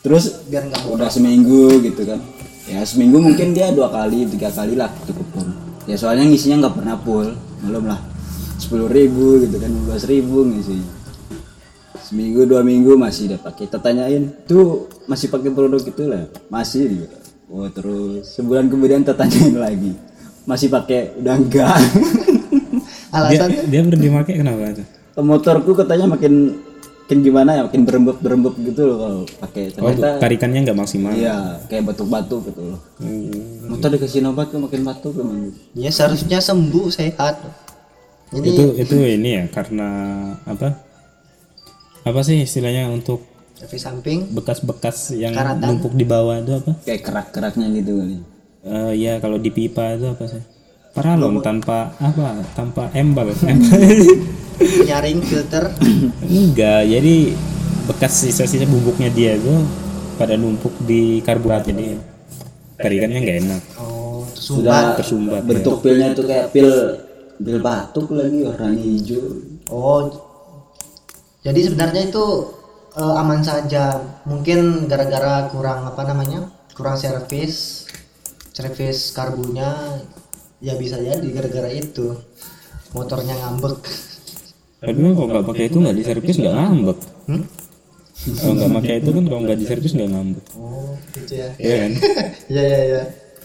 terus 0.02 0.24
biar 0.44 0.66
nggak 0.66 0.82
udah 0.90 1.06
seminggu 1.08 1.78
gitu 1.80 2.02
kan 2.04 2.18
ya 2.64 2.80
seminggu 2.84 3.20
mungkin 3.20 3.52
dia 3.52 3.68
dua 3.72 3.92
kali 3.92 4.24
tiga 4.32 4.48
kali 4.48 4.74
lah 4.74 4.88
cukup 5.04 5.26
full 5.36 5.48
ya 5.84 5.96
soalnya 6.00 6.24
ngisinya 6.28 6.64
nggak 6.64 6.74
pernah 6.80 6.96
full 7.00 7.28
belum 7.64 7.84
lah. 7.88 8.00
Sepuluh 8.54 8.88
ribu 8.88 9.42
gitu 9.44 9.56
kan 9.60 9.72
belas 9.84 10.04
ribu 10.08 10.46
ngisinya 10.48 10.88
seminggu 12.04 12.44
dua 12.44 12.60
minggu 12.60 12.96
masih 12.96 13.32
dia 13.32 13.38
pakai 13.40 13.66
kita 13.68 13.80
tanyain 13.80 14.30
tuh 14.44 14.88
masih 15.08 15.28
pakai 15.28 15.50
produk 15.52 15.82
itu 15.82 16.04
lah? 16.08 16.24
Masih 16.48 16.82
dia 16.88 17.08
oh 17.52 17.68
terus 17.68 18.32
sebulan 18.32 18.72
kemudian 18.72 19.04
kita 19.04 19.14
tanyain 19.16 19.56
lagi. 19.56 19.92
Masih 20.44 20.68
pakai? 20.68 21.16
Udah 21.16 21.40
enggak. 21.40 21.72
Dia, 21.72 23.16
alasan 23.16 23.48
dia 23.72 23.80
berhenti 23.80 24.08
pakai 24.12 24.34
kenapa 24.44 24.76
tuh? 24.76 24.86
motorku 25.22 25.72
katanya 25.78 26.10
makin 26.10 26.58
makin 27.04 27.20
gimana 27.20 27.50
ya 27.52 27.62
makin 27.68 27.84
berembuk 27.84 28.16
berembuk 28.24 28.56
gitu 28.64 28.80
loh 28.88 28.96
kalau 28.96 29.20
pakai 29.44 29.62
Oh, 29.76 29.92
ternyata 29.92 30.24
tarikannya 30.24 30.64
nggak 30.64 30.78
maksimal. 30.80 31.12
Iya, 31.12 31.60
kayak 31.68 31.92
batuk-batuk 31.92 32.48
gitu 32.48 32.62
loh. 32.64 32.80
Hmm. 32.96 33.68
Motor 33.68 33.92
dikasih 33.92 34.24
obat 34.24 34.48
tuh 34.48 34.64
makin 34.64 34.80
batuk 34.88 35.12
emang. 35.20 35.52
ya 35.76 35.92
seharusnya 35.92 36.40
sembuh 36.40 36.88
sehat. 36.88 37.44
Ini 38.32 38.48
Itu 38.48 38.64
itu 38.80 38.96
ini 39.04 39.30
ya 39.36 39.44
karena 39.52 39.88
apa? 40.48 40.80
Apa 42.08 42.20
sih 42.24 42.40
istilahnya 42.40 42.88
untuk 42.88 43.20
efek 43.60 43.76
samping 43.76 44.32
bekas-bekas 44.32 45.12
yang 45.12 45.36
Karatan. 45.36 45.76
numpuk 45.76 45.92
di 45.92 46.08
bawah 46.08 46.40
itu 46.40 46.56
apa? 46.56 46.72
Kayak 46.88 47.04
kerak-keraknya 47.04 47.68
gitu 47.84 48.00
kali. 48.00 48.16
Eh 48.64 48.92
ya 48.96 49.20
kalau 49.20 49.36
di 49.36 49.52
pipa 49.52 49.92
itu 49.92 50.08
apa 50.08 50.24
sih? 50.24 50.40
Paralon 50.94 51.42
tanpa 51.42 51.90
apa? 51.98 52.38
Tanpa 52.54 52.86
embal. 52.94 53.34
Embal. 53.42 53.98
nyaring 54.88 55.18
filter 55.26 55.66
Enggak, 56.22 56.86
jadi 56.86 57.16
bekas 57.90 58.12
sisa-sisa 58.24 58.64
bubuknya 58.64 59.10
dia 59.10 59.36
itu 59.36 59.50
pada 60.14 60.38
numpuk 60.38 60.72
di 60.86 61.18
karburator 61.26 61.74
jadi 61.74 61.98
tarikannya 62.78 63.18
nggak 63.18 63.38
enak. 63.44 63.62
oh 63.82 64.22
Sudah 64.34 64.94
tersumbat 64.94 65.42
Tersumbat. 65.42 65.42
ya. 65.42 65.48
bentuk 65.50 65.74
pilnya 65.82 66.08
tuh 66.14 66.24
kayak 66.26 66.46
pil 66.54 66.70
pil 67.42 67.58
batuk 67.58 68.14
lagi 68.14 68.46
warna 68.46 68.70
hijau. 68.72 69.42
oh 69.68 70.00
jadi 71.44 71.60
sebenarnya 71.66 72.14
itu 72.14 72.24
eh, 72.96 73.14
aman 73.20 73.42
saja 73.42 74.00
mungkin 74.24 74.86
gara-gara 74.86 75.50
kurang 75.50 75.84
apa 75.84 76.02
namanya 76.08 76.46
kurang 76.72 76.94
servis 76.96 77.84
servis 78.54 79.10
karbunya 79.12 79.98
ya 80.64 80.74
bisa 80.74 80.96
jadi 80.96 81.20
gara-gara 81.28 81.68
itu 81.68 82.16
motornya 82.90 83.36
ngambek 83.36 83.78
Tapi 84.80 84.96
kalau 84.96 85.28
nggak 85.28 85.44
pakai 85.44 85.64
itu 85.66 85.76
nggak 85.78 85.96
diservis 85.96 86.36
nggak 86.36 86.54
ngambek. 86.54 86.98
Hmm? 87.24 87.44
Kalau 88.34 88.52
nggak 88.54 88.72
pakai 88.74 88.94
itu 88.98 89.10
kan 89.10 89.24
kalau 89.24 89.40
nggak 89.42 89.58
diservis 89.58 89.92
nggak 89.92 90.10
ngambek. 90.10 90.44
oh 90.54 90.92
gitu 91.12 91.32
ya 91.34 91.48
Iya 91.56 91.74
kan? 91.76 91.90
iya 92.52 92.62
iya 92.62 92.80
iya 92.84 93.02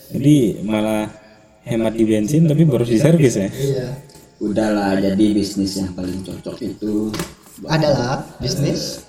Jadi 0.10 0.36
malah 0.63 1.08
hemat 1.63 1.93
di 1.93 2.03
bensin 2.03 2.43
tapi 2.43 2.63
baru 2.63 2.84
diservis 2.84 3.36
ya. 3.36 3.47
iya 3.49 3.88
Udahlah 4.39 4.95
jadi 4.97 5.25
bisnis 5.32 5.75
yang 5.75 5.91
paling 5.91 6.23
cocok 6.23 6.55
itu 6.60 7.12
adalah 7.65 8.23
bisnis 8.39 9.03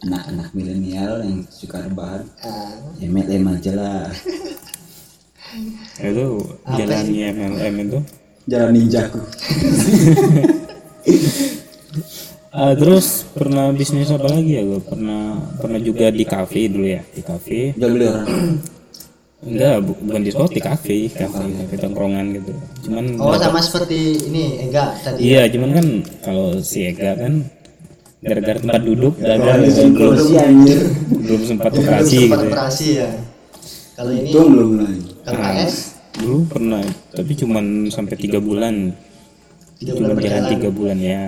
anak-anak 0.00 0.48
milenial 0.52 1.20
yang 1.20 1.44
suka 1.52 1.84
rebahan. 1.84 2.24
Ah, 2.40 2.72
MLM 2.96 3.44
aja 3.52 3.72
lah. 3.76 4.08
Itu 5.98 6.26
jalannya 6.64 7.26
MLM 7.32 7.74
itu. 7.84 7.98
Jalan 8.46 8.70
ninjaku. 8.72 9.20
Ah, 12.50 12.74
terus 12.80 13.22
pernah 13.30 13.70
bisnis 13.70 14.10
apa 14.10 14.26
lagi 14.26 14.58
ya 14.58 14.62
gue 14.62 14.80
pernah 14.82 15.38
pernah 15.58 15.78
juga 15.78 16.10
di 16.10 16.26
kafe 16.26 16.66
dulu 16.66 16.86
ya 16.86 17.02
di 17.06 17.22
kafe 17.22 17.78
Jual 17.78 17.90
beli 17.94 18.06
orang. 18.10 18.26
enggak 19.40 19.74
bu- 19.80 19.96
bukan 20.04 20.20
di 20.20 20.30
spot 20.34 20.50
di 20.52 20.60
kafe 20.60 21.08
kafe 21.08 21.40
kafe 21.46 21.74
tongkrongan 21.78 22.26
gitu 22.36 22.52
cuman 22.84 23.04
oh 23.16 23.32
sama 23.38 23.62
seperti 23.62 24.28
ini 24.28 24.68
enggak 24.68 25.00
tadi 25.00 25.18
iya 25.24 25.48
cuman 25.48 25.70
kan 25.72 25.86
kalau 26.20 26.60
si 26.60 26.84
Ega 26.84 27.16
kan 27.16 27.48
gara-gara 28.20 28.58
tempat 28.60 28.82
duduk 28.84 29.14
gagal 29.16 29.56
belum 29.64 29.90
Kursi 29.96 30.34
anjir. 30.36 30.80
belum 31.08 31.40
sempat 31.48 31.70
belum 31.72 31.82
operasi 31.88 32.16
sempat 32.28 32.38
gitu 32.44 32.52
ya. 32.52 32.66
ya 33.00 33.08
kalau 33.96 34.12
ini 34.12 34.30
belum 34.32 34.70
lagi. 34.76 35.09
Kalau 35.30 35.46
Nah, 35.46 35.54
KS 35.62 35.74
dulu 36.10 36.38
pernah 36.50 36.82
tapi 37.14 37.32
cuman 37.38 37.64
sampai 37.88 38.16
tiga 38.18 38.42
bulan. 38.42 38.90
Cuma 39.80 40.12
bulan 40.12 40.20
jalan 40.20 40.44
tiga 40.52 40.68
bulan 40.68 40.98
ya. 40.98 41.22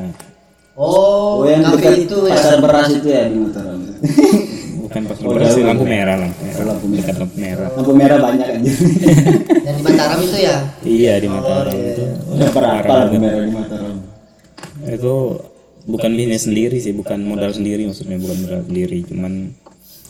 Oh 0.72 1.40
oh, 1.40 1.48
yang 1.48 1.62
kafe 1.62 1.76
dekat 1.78 1.94
itu 2.08 2.16
ya. 2.26 2.32
pasar 2.34 2.56
beras 2.64 2.88
itu 2.90 3.08
ya 3.08 3.22
di 3.28 3.38
Mataram. 3.38 3.80
bukan 4.82 5.02
pas 5.08 5.18
operasi 5.20 5.60
lampu 5.64 5.84
merah. 5.84 6.16
lampu 6.18 6.40
merah. 6.42 6.64
Lampu 6.64 6.86
merah. 6.88 7.00
dekat 7.00 7.16
lampu 7.20 7.36
merah. 7.38 7.68
Lampu 7.76 7.92
merah 7.92 8.18
banyak 8.18 8.46
anjir. 8.56 8.76
yang 9.68 9.76
di 9.78 9.82
Mataram 9.84 10.18
itu 10.20 10.38
ya? 10.40 10.56
Iya 10.82 11.12
di 11.20 11.28
Mataram 11.28 11.76
itu. 11.76 12.04
Berapa 12.52 12.92
lampu 13.06 13.16
merah 13.20 13.40
di 13.44 13.52
Mataram? 13.54 13.96
itu 14.82 15.38
bukan 15.86 16.10
bisnis 16.14 16.46
sendiri 16.46 16.78
sih 16.78 16.94
bukan 16.94 17.22
modal 17.22 17.50
sendiri 17.54 17.86
maksudnya 17.86 18.18
bukan 18.18 18.38
modal 18.46 18.62
sendiri 18.66 18.98
cuman 19.06 19.54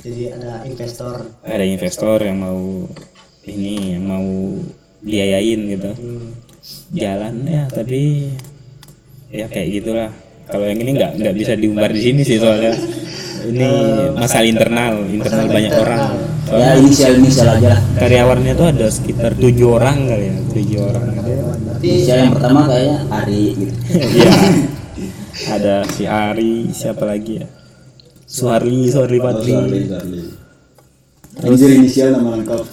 Jadi 0.02 0.34
ada 0.34 0.66
investor. 0.66 1.16
ada 1.46 1.64
investor 1.64 2.18
yang 2.24 2.42
mau 2.42 2.88
ini 3.48 3.98
yang 3.98 4.04
mau 4.06 4.28
biayain 5.02 5.60
gitu. 5.66 5.90
Jalan 6.94 7.42
ya 7.48 7.66
tapi 7.72 8.30
ya 9.32 9.46
kayak 9.50 9.68
gitulah. 9.82 10.10
Kalau 10.46 10.68
yang 10.68 10.78
ini 10.82 10.90
nggak 10.98 11.12
nggak 11.18 11.34
bisa 11.38 11.52
diumbar 11.58 11.90
di 11.90 12.00
sini 12.02 12.22
sih 12.22 12.38
soalnya. 12.38 12.74
Ini 13.42 13.70
masalah 14.14 14.46
internal 14.46 15.02
internal. 15.10 15.50
banyak 15.50 15.74
orang. 15.74 16.14
ya 16.46 16.78
inisial 16.78 17.18
inisial 17.18 17.58
aja. 17.58 17.74
lah 17.74 17.78
karyawannya 17.98 18.54
tuh 18.54 18.70
ada 18.70 18.86
sekitar 18.86 19.34
tujuh 19.34 19.82
orang 19.82 19.98
kali 20.06 20.30
ya 20.30 20.36
tujuh 20.54 20.78
orang. 20.78 21.04
Inisial 21.82 22.18
yang 22.22 22.32
pertama 22.38 22.60
kayaknya 22.70 22.96
Ari 23.10 23.42
gitu. 23.58 23.74
Iya. 24.22 24.32
ada 25.58 25.74
si 25.90 26.04
Ari 26.06 26.70
siapa 26.70 27.02
lagi 27.02 27.42
ya? 27.42 27.46
Suharli 28.30 28.86
Suharli 28.94 29.18
Patri. 29.18 29.54
Anjir 31.40 31.70
inisial 31.72 32.12
nama 32.12 32.36
lengkap. 32.36 32.64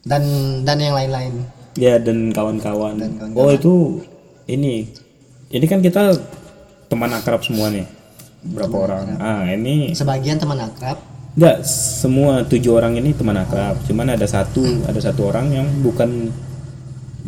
Dan 0.00 0.22
dan 0.64 0.78
yang 0.80 0.94
lain-lain. 0.96 1.34
ya 1.74 1.96
dan 1.96 2.30
kawan-kawan. 2.30 2.98
Oh 3.34 3.50
itu 3.50 4.02
ini. 4.46 4.90
Ini 5.50 5.66
kan 5.66 5.82
kita 5.82 6.14
teman 6.86 7.10
akrab 7.10 7.42
semua 7.42 7.70
nih. 7.70 7.86
Berapa 8.40 8.76
orang? 8.88 9.04
ah 9.20 9.44
ini 9.46 9.92
Sebagian 9.92 10.40
teman 10.40 10.56
akrab. 10.56 10.96
enggak 11.30 11.62
semua 11.62 12.42
tujuh 12.42 12.74
orang 12.74 12.96
ini 12.96 13.12
teman 13.12 13.36
akrab. 13.36 13.78
Cuman 13.86 14.14
ada 14.14 14.26
satu 14.26 14.62
ada 14.86 14.98
satu 14.98 15.30
orang 15.30 15.52
yang 15.52 15.66
bukan 15.82 16.30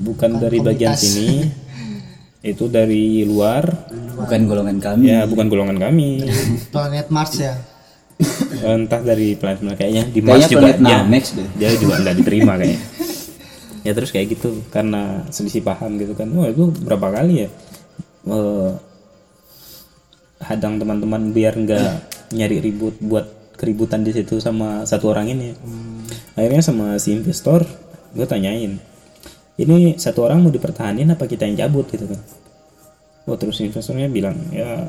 bukan 0.03 0.41
dari 0.41 0.59
bagian 0.59 0.97
sini 0.97 1.47
itu 2.43 2.67
dari 2.69 3.23
luar. 3.25 3.65
Bukan 4.19 4.41
golongan 4.51 4.79
kami. 4.83 5.05
Ya 5.09 5.25
bukan 5.25 5.47
golongan 5.47 5.79
kami. 5.79 6.27
Planet 6.75 7.09
Mars 7.11 7.35
ya. 7.39 7.55
entah 8.63 9.03
dari 9.03 9.35
planet 9.35 9.67
mana 9.67 9.75
kayaknya 9.75 10.07
di 10.07 10.23
Mars 10.23 10.47
kayaknya 10.47 10.51
juga 10.55 10.63
planet 10.63 10.79
ya, 10.79 10.99
Namex 11.03 11.25
deh. 11.35 11.49
Dia 11.59 11.69
juga 11.75 11.95
nggak 11.99 12.17
diterima 12.23 12.53
kayaknya. 12.55 12.81
Ya 13.83 13.99
terus 13.99 14.15
kayak 14.15 14.39
gitu 14.39 14.63
karena 14.71 15.27
selisih 15.35 15.59
paham 15.67 15.99
gitu 15.99 16.15
kan. 16.15 16.31
Wah 16.31 16.47
itu 16.47 16.71
berapa 16.87 17.11
kali 17.19 17.35
ya 17.43 17.49
Eh, 18.23 18.71
hadang 20.39 20.79
teman-teman 20.79 21.35
biar 21.35 21.59
nggak 21.59 21.91
nyari 22.39 22.63
ribut 22.63 22.95
buat 23.03 23.27
keributan 23.59 24.07
di 24.07 24.15
situ 24.15 24.39
sama 24.39 24.87
satu 24.87 25.11
orang 25.11 25.31
ini 25.31 25.55
akhirnya 26.39 26.63
sama 26.63 26.99
si 27.03 27.15
investor 27.15 27.67
gue 28.15 28.27
tanyain 28.27 28.79
ini 29.61 30.01
satu 30.01 30.25
orang 30.25 30.41
mau 30.45 30.53
dipertahanin 30.53 31.13
apa 31.13 31.29
kita 31.29 31.45
yang 31.45 31.69
cabut 31.69 31.89
gitu 31.93 32.09
kan 32.09 32.21
oh 33.29 33.37
terus 33.37 33.61
investornya 33.61 34.09
bilang 34.09 34.35
ya 34.51 34.89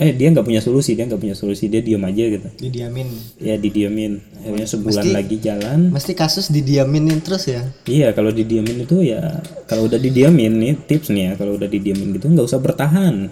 eh 0.00 0.16
dia 0.16 0.32
nggak 0.32 0.48
punya 0.48 0.64
solusi 0.64 0.96
dia 0.96 1.04
nggak 1.04 1.20
punya 1.20 1.36
solusi 1.36 1.68
dia 1.68 1.84
diam 1.84 2.00
aja 2.08 2.24
gitu 2.24 2.48
Didiamin. 2.56 3.04
ya 3.36 3.60
didiamin 3.60 4.16
akhirnya 4.40 4.64
sebulan 4.64 5.06
lagi 5.12 5.36
jalan 5.36 5.92
Mesti 5.92 6.16
kasus 6.16 6.48
didiaminin 6.48 7.20
terus 7.20 7.44
ya. 7.52 7.68
iya 7.84 8.16
kalau 8.16 8.32
didiamin 8.32 8.88
itu 8.88 9.04
ya 9.04 9.20
kalau 9.68 9.84
udah 9.84 10.00
didiamin 10.00 10.56
nih 10.56 10.72
tips 10.88 11.12
nih 11.12 11.22
ya 11.28 11.32
kalau 11.36 11.60
udah 11.60 11.68
didiamin 11.68 12.16
gitu 12.16 12.32
nggak 12.32 12.48
usah 12.48 12.60
bertahan 12.64 13.28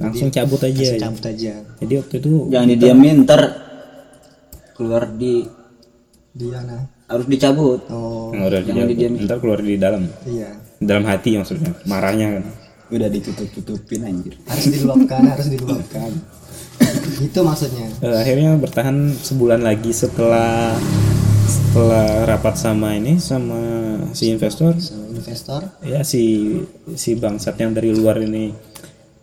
langsung 0.00 0.32
cabut 0.32 0.64
aja 0.64 0.96
Cabut 0.96 1.24
aja. 1.28 1.52
jadi 1.84 1.92
waktu 2.00 2.14
itu 2.16 2.32
jangan 2.48 2.68
didiamin 2.72 3.16
ntar 3.28 3.42
keluar 4.72 5.04
di 5.12 5.44
Diana. 6.32 6.88
Harus 7.10 7.26
dicabut. 7.26 7.82
Oh, 7.90 8.30
udah 8.30 8.62
didiamin. 8.62 9.26
Ntar 9.26 9.42
keluar 9.42 9.58
di 9.58 9.74
dalam. 9.74 10.06
Iya. 10.22 10.54
dalam 10.80 11.04
hati 11.04 11.36
maksudnya. 11.36 11.76
Marahnya. 11.84 12.40
Kan 12.40 12.44
udah 12.90 13.08
ditutup 13.08 13.46
tutupin 13.54 14.02
anjir. 14.02 14.34
Harus 14.50 14.66
diluapkan, 14.66 15.22
harus 15.30 15.46
diluapkan. 15.46 16.10
Itu 17.26 17.40
maksudnya. 17.46 17.86
Eh, 18.02 18.16
akhirnya 18.18 18.58
bertahan 18.58 19.14
sebulan 19.14 19.62
lagi 19.62 19.94
setelah 19.94 20.74
setelah 21.50 22.26
rapat 22.26 22.54
sama 22.58 22.94
ini 22.98 23.18
sama 23.18 23.58
si 24.14 24.30
investor. 24.30 24.74
So, 24.78 24.98
investor? 25.10 25.70
Ya 25.86 26.02
si 26.02 26.56
si 26.94 27.14
bangsat 27.14 27.58
yang 27.62 27.74
dari 27.74 27.94
luar 27.94 28.18
ini 28.22 28.54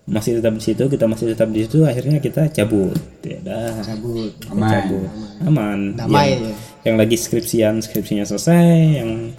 masih 0.08 0.40
tetap 0.40 0.56
di 0.56 0.64
situ 0.64 0.88
kita 0.88 1.04
masih 1.04 1.36
tetap 1.36 1.52
di 1.52 1.68
situ 1.68 1.84
akhirnya 1.84 2.24
kita 2.24 2.48
cabut. 2.52 2.96
Ya 3.28 3.40
dah. 3.44 3.84
Cabut. 3.84 4.32
aman 4.48 4.72
cabut. 4.72 5.10
Aman. 5.44 5.80
Damai 6.00 6.28
yang, 6.40 6.44
ya. 6.48 6.56
Yang 6.88 6.96
lagi 6.96 7.20
skripsian 7.20 7.84
skripsinya 7.84 8.24
selesai. 8.24 9.04
Yang 9.04 9.36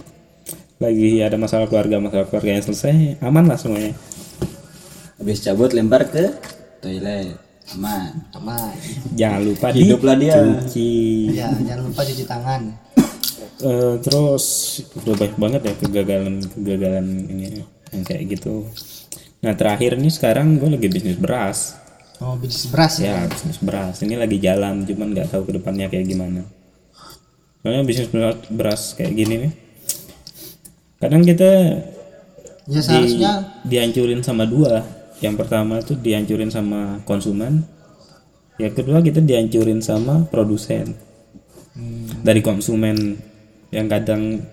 lagi 0.77 1.25
ada 1.25 1.35
masalah 1.41 1.65
keluarga 1.65 1.97
masalah 1.97 2.29
keluarga 2.29 2.61
yang 2.61 2.65
selesai. 2.65 3.17
Aman 3.25 3.49
lah 3.49 3.57
semuanya. 3.57 3.97
Habis 5.17 5.41
cabut 5.41 5.73
lempar 5.73 6.05
ke 6.13 6.29
toilet. 6.79 7.33
Aman. 7.73 8.25
Aman. 8.37 8.73
jangan 9.13 9.41
lupa 9.45 9.69
Hiduplah 9.73 10.17
dia. 10.17 10.41
dicuci 10.41 10.93
Ya, 11.37 11.49
jangan 11.53 11.89
lupa 11.89 12.01
cuci 12.05 12.25
tangan. 12.25 12.61
Eh, 13.59 13.95
terus 13.99 14.45
udah 15.03 15.13
banyak 15.19 15.35
banget 15.35 15.61
ya 15.67 15.73
kegagalan 15.83 16.35
kegagalan 16.53 17.05
ini 17.27 17.45
yang 17.91 18.03
kayak 18.05 18.23
gitu. 18.37 18.69
Nah 19.41 19.53
terakhir 19.57 19.97
nih 19.97 20.13
sekarang 20.13 20.61
gue 20.61 20.69
lagi 20.69 20.87
bisnis 20.87 21.17
beras. 21.17 21.75
Oh, 22.19 22.35
bisnis 22.39 22.67
beras 22.71 22.99
ya. 22.99 23.25
ya 23.25 23.27
bisnis 23.27 23.59
beras. 23.59 24.01
Ini 24.01 24.15
lagi 24.15 24.37
jalan 24.39 24.87
cuman 24.87 25.07
nggak 25.13 25.27
tahu 25.33 25.43
ke 25.49 25.51
depannya 25.59 25.91
kayak 25.91 26.07
gimana 26.07 26.41
soalnya 27.59 27.83
bisnis 27.83 28.07
beras, 28.07 28.37
beras 28.47 28.81
kayak 28.95 29.13
gini 29.15 29.35
nih. 29.47 29.53
Kadang 30.99 31.23
kita 31.23 31.51
Ya 32.69 32.79
di- 32.79 32.83
seharusnya 32.83 33.31
dihancurin 33.63 34.21
sama 34.21 34.43
dua. 34.45 34.83
Yang 35.19 35.35
pertama 35.43 35.83
tuh 35.83 35.99
dihancurin 35.99 36.47
sama 36.47 37.03
konsumen. 37.03 37.67
Yang 38.59 38.83
kedua 38.83 38.99
kita 38.99 39.19
dihancurin 39.19 39.79
sama 39.79 40.27
produsen. 40.27 40.95
Dari 42.23 42.43
konsumen 42.43 43.15
yang 43.71 43.87
kadang 43.87 44.43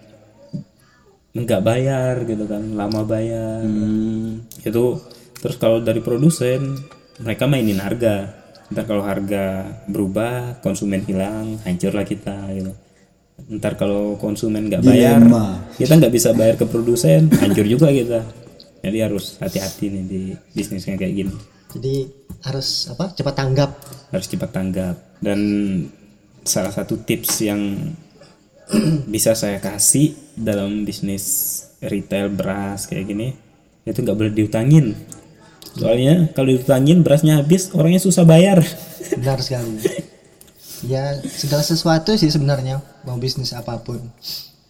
nggak 1.37 1.62
bayar 1.62 2.23
gitu 2.25 2.47
kan 2.47 2.75
lama 2.75 3.03
bayar. 3.03 3.62
Itu 4.62 5.03
terus 5.38 5.59
kalau 5.59 5.83
dari 5.83 5.99
produsen 6.03 6.79
mereka 7.23 7.47
mainin 7.47 7.83
harga. 7.83 8.35
Ntar 8.66 8.83
kalau 8.83 9.07
harga 9.07 9.62
berubah 9.87 10.59
konsumen 10.59 11.07
hilang 11.07 11.62
hancurlah 11.62 12.03
kita 12.03 12.51
gitu 12.51 12.75
ntar 13.46 13.79
kalau 13.79 14.18
konsumen 14.18 14.66
nggak 14.66 14.83
bayar 14.83 15.22
kita 15.79 15.92
nggak 15.94 16.14
bisa 16.14 16.35
bayar 16.35 16.59
ke 16.59 16.66
produsen 16.66 17.31
hancur 17.37 17.62
juga 17.68 17.92
kita 17.92 18.27
jadi 18.83 19.11
harus 19.11 19.38
hati-hati 19.38 19.90
nih 19.92 20.05
di 20.07 20.22
bisnisnya 20.55 20.99
kayak 20.99 21.14
gini 21.14 21.35
jadi 21.77 22.09
harus 22.46 22.88
apa? 22.88 23.12
Cepat 23.12 23.35
tanggap. 23.37 23.70
harus 24.14 24.27
cepat 24.31 24.51
tanggap 24.55 24.96
dan 25.18 25.40
salah 26.46 26.70
satu 26.70 27.03
tips 27.03 27.42
yang 27.42 27.92
bisa 29.14 29.35
saya 29.35 29.59
kasih 29.59 30.14
dalam 30.38 30.87
bisnis 30.87 31.59
retail 31.83 32.31
beras 32.31 32.87
kayak 32.87 33.11
gini 33.11 33.35
itu 33.83 33.99
nggak 33.99 34.16
boleh 34.16 34.33
diutangin 34.35 34.94
soalnya 35.77 36.31
kalau 36.33 36.55
diutangin 36.55 37.03
berasnya 37.03 37.42
habis 37.42 37.70
orangnya 37.75 38.01
susah 38.01 38.25
bayar 38.25 38.62
Benar 39.14 39.38
sekali. 39.38 39.79
Ya, 40.85 41.17
segala 41.25 41.65
sesuatu 41.65 42.12
sih 42.19 42.29
sebenarnya 42.29 42.85
mau 43.09 43.17
bisnis 43.17 43.57
apa 43.57 43.81
pun. 43.81 44.03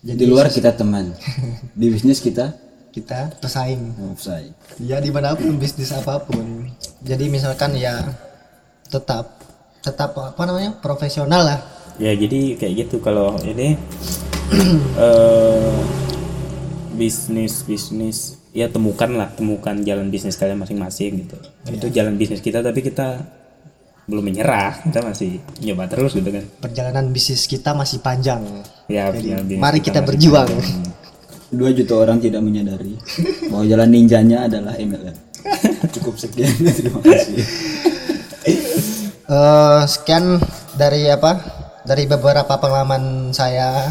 Jadi 0.07 0.23
di 0.23 0.27
luar 0.29 0.47
kita 0.47 0.71
teman 0.71 1.11
di 1.81 1.87
bisnis 1.91 2.23
kita 2.23 2.55
kita 2.95 3.35
pesaing. 3.43 3.93
offside 4.15 4.55
Ya 4.79 5.03
di 5.03 5.11
mana 5.11 5.35
pun 5.35 5.59
bisnis 5.59 5.91
apa 5.91 6.23
pun. 6.23 6.71
Jadi 7.03 7.27
misalkan 7.27 7.75
ya 7.75 8.07
tetap 8.87 9.43
tetap 9.83 10.15
apa 10.19 10.43
namanya 10.47 10.79
profesional 10.79 11.43
lah. 11.47 11.61
ya 11.97 12.13
jadi 12.13 12.61
kayak 12.61 12.75
gitu 12.87 13.01
kalau 13.01 13.41
ini 13.41 13.73
eh 15.01 15.75
bisnis 16.97 17.65
bisnis 17.65 18.41
ya 18.57 18.73
temukan 18.73 19.09
lah 19.13 19.29
temukan 19.37 19.77
jalan 19.85 20.09
bisnis 20.09 20.37
kalian 20.41 20.61
masing-masing 20.61 21.25
gitu 21.25 21.37
itu 21.69 21.87
jalan 21.93 22.17
bisnis 22.17 22.41
kita 22.41 22.65
tapi 22.65 22.81
kita 22.81 23.21
belum 24.07 24.23
menyerah 24.23 24.87
kita 24.87 25.03
masih 25.03 25.43
nyoba 25.61 25.91
terus 25.91 26.15
gitu 26.15 26.31
kan 26.31 26.47
Perjalanan 26.63 27.11
bisnis 27.11 27.45
kita 27.45 27.75
masih 27.75 27.99
panjang. 27.99 28.39
ya 28.87 29.11
Jadi, 29.11 29.59
mari 29.59 29.83
kita 29.83 29.99
masih 29.99 30.09
berjuang. 30.15 30.51
dua 31.49 31.71
juta 31.71 31.95
orang 31.97 32.19
tidak 32.19 32.39
menyadari 32.41 32.95
bahwa 33.47 33.63
jalan 33.63 33.89
ninjanya 33.89 34.47
adalah 34.47 34.75
MLM 34.75 35.15
cukup 35.95 36.15
sekian 36.17 36.51
terima 36.71 36.99
kasih 37.01 37.43
Eh, 39.27 39.81
sekian 39.85 40.39
dari 40.75 41.11
apa? 41.11 41.35
Dari 41.83 42.07
beberapa 42.07 42.47
pengalaman 42.47 43.35
saya 43.35 43.91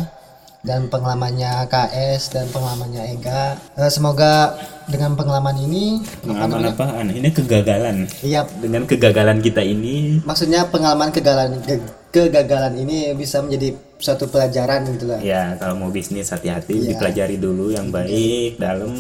dan 0.64 0.88
pengalamannya 0.88 1.68
KS 1.68 2.32
dan 2.32 2.48
pengalamannya 2.50 3.04
Ega. 3.12 3.60
Eh, 3.76 3.92
semoga 3.92 4.56
dengan 4.86 5.14
pengalaman 5.14 5.56
ini. 5.60 6.00
Pengalaman 6.22 6.70
apaan 6.70 7.08
ini 7.10 7.30
kegagalan. 7.30 8.06
Iya 8.20 8.46
dengan 8.58 8.86
kegagalan 8.86 9.40
kita 9.40 9.62
ini. 9.62 10.22
Maksudnya 10.22 10.70
pengalaman 10.70 11.10
kegagalan 11.10 11.60
ke- 11.62 11.82
kegagalan 12.10 12.78
ini 12.78 13.12
bisa 13.12 13.42
menjadi 13.42 13.76
suatu 13.96 14.28
pelajaran 14.28 14.88
gitu 14.92 15.08
lah. 15.08 15.20
ya 15.20 15.56
kalau 15.56 15.76
mau 15.76 15.90
bisnis 15.90 16.30
hati-hati. 16.30 16.76
Iya. 16.78 16.96
dipelajari 16.96 17.36
dulu 17.36 17.72
yang 17.72 17.90
baik 17.90 18.58
dalam. 18.58 18.92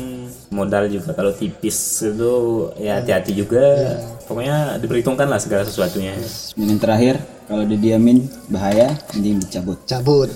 Modal 0.45 0.87
juga 0.87 1.11
kalau 1.11 1.33
tipis 1.33 1.75
itu 2.01 2.35
ya 2.77 3.01
hati-hati 3.01 3.33
juga. 3.33 3.65
Pokoknya 4.23 4.77
diperhitungkan 4.77 5.27
lah 5.27 5.37
segala 5.37 5.63
sesuatunya. 5.63 6.15
Dan 6.55 6.65
yang 6.69 6.79
terakhir, 6.79 7.15
kalau 7.45 7.61
didiamin 7.61 8.25
bahaya, 8.47 8.93
mending 9.13 9.41
dicabut. 9.41 9.77
cabut. 9.85 10.29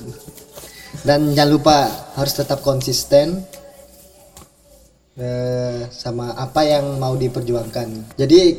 Dan 1.02 1.32
jangan 1.32 1.52
lupa 1.54 1.78
harus 2.14 2.34
tetap 2.34 2.60
konsisten 2.60 3.46
eh, 5.20 5.86
sama 5.90 6.32
apa 6.34 6.64
yang 6.64 6.96
mau 6.96 7.14
diperjuangkan 7.14 8.16
jadi 8.16 8.56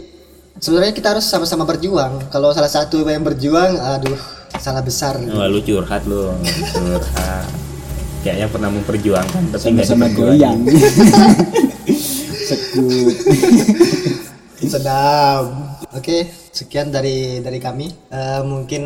sebenarnya 0.54 0.92
kita 0.92 1.08
harus 1.10 1.24
sama-sama 1.24 1.64
berjuang 1.64 2.28
kalau 2.28 2.52
salah 2.52 2.68
satu 2.68 3.00
yang 3.02 3.24
berjuang 3.24 3.74
aduh 3.74 4.20
salah 4.56 4.80
besar 4.80 5.16
Wah 5.16 5.46
lu 5.46 5.58
curhat 5.60 6.04
lu 6.04 6.30
curhat 6.68 7.48
kayaknya 8.20 8.46
pernah 8.46 8.68
memperjuangkan 8.68 9.42
tapi 9.50 9.64
nggak 9.72 9.86
diperjuangin. 9.86 10.14
goyang. 10.14 10.58
Sekut. 12.50 13.14
sedap 14.60 15.44
oke 15.90 16.16
sekian 16.52 16.92
dari 16.92 17.40
dari 17.40 17.56
kami 17.56 17.88
Eh, 18.06 18.42
mungkin 18.44 18.82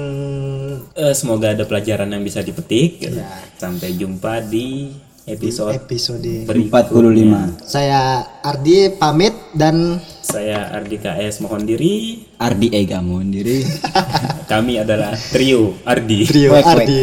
Eh, 0.95 1.11
semoga 1.13 1.51
ada 1.51 1.65
pelajaran 1.65 2.07
yang 2.09 2.23
bisa 2.23 2.41
dipetik 2.41 3.03
Ya. 3.03 3.27
sampai 3.57 3.93
jumpa 3.93 4.39
di 4.45 4.95
episode 5.25 5.73
episode 5.73 6.45
berikutnya 6.45 7.57
45. 7.57 7.65
saya 7.65 8.01
Ardi 8.45 8.93
pamit 8.93 9.33
dan 9.57 9.97
saya 10.21 10.69
Ardika 10.69 11.17
S 11.17 11.41
mohon 11.41 11.65
diri 11.65 12.25
Ardi 12.37 12.69
Ega 12.77 13.01
mohon 13.01 13.33
diri. 13.33 13.65
kami 14.53 14.77
adalah 14.85 15.17
trio 15.33 15.81
Ardi 15.89 16.29
trio 16.29 16.53
Wek. 16.53 16.65
Ardi 16.69 17.03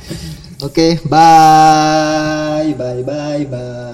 oke 0.66 1.04
bye 1.04 2.72
bye 2.72 3.02
bye 3.04 3.44
bye 3.44 3.91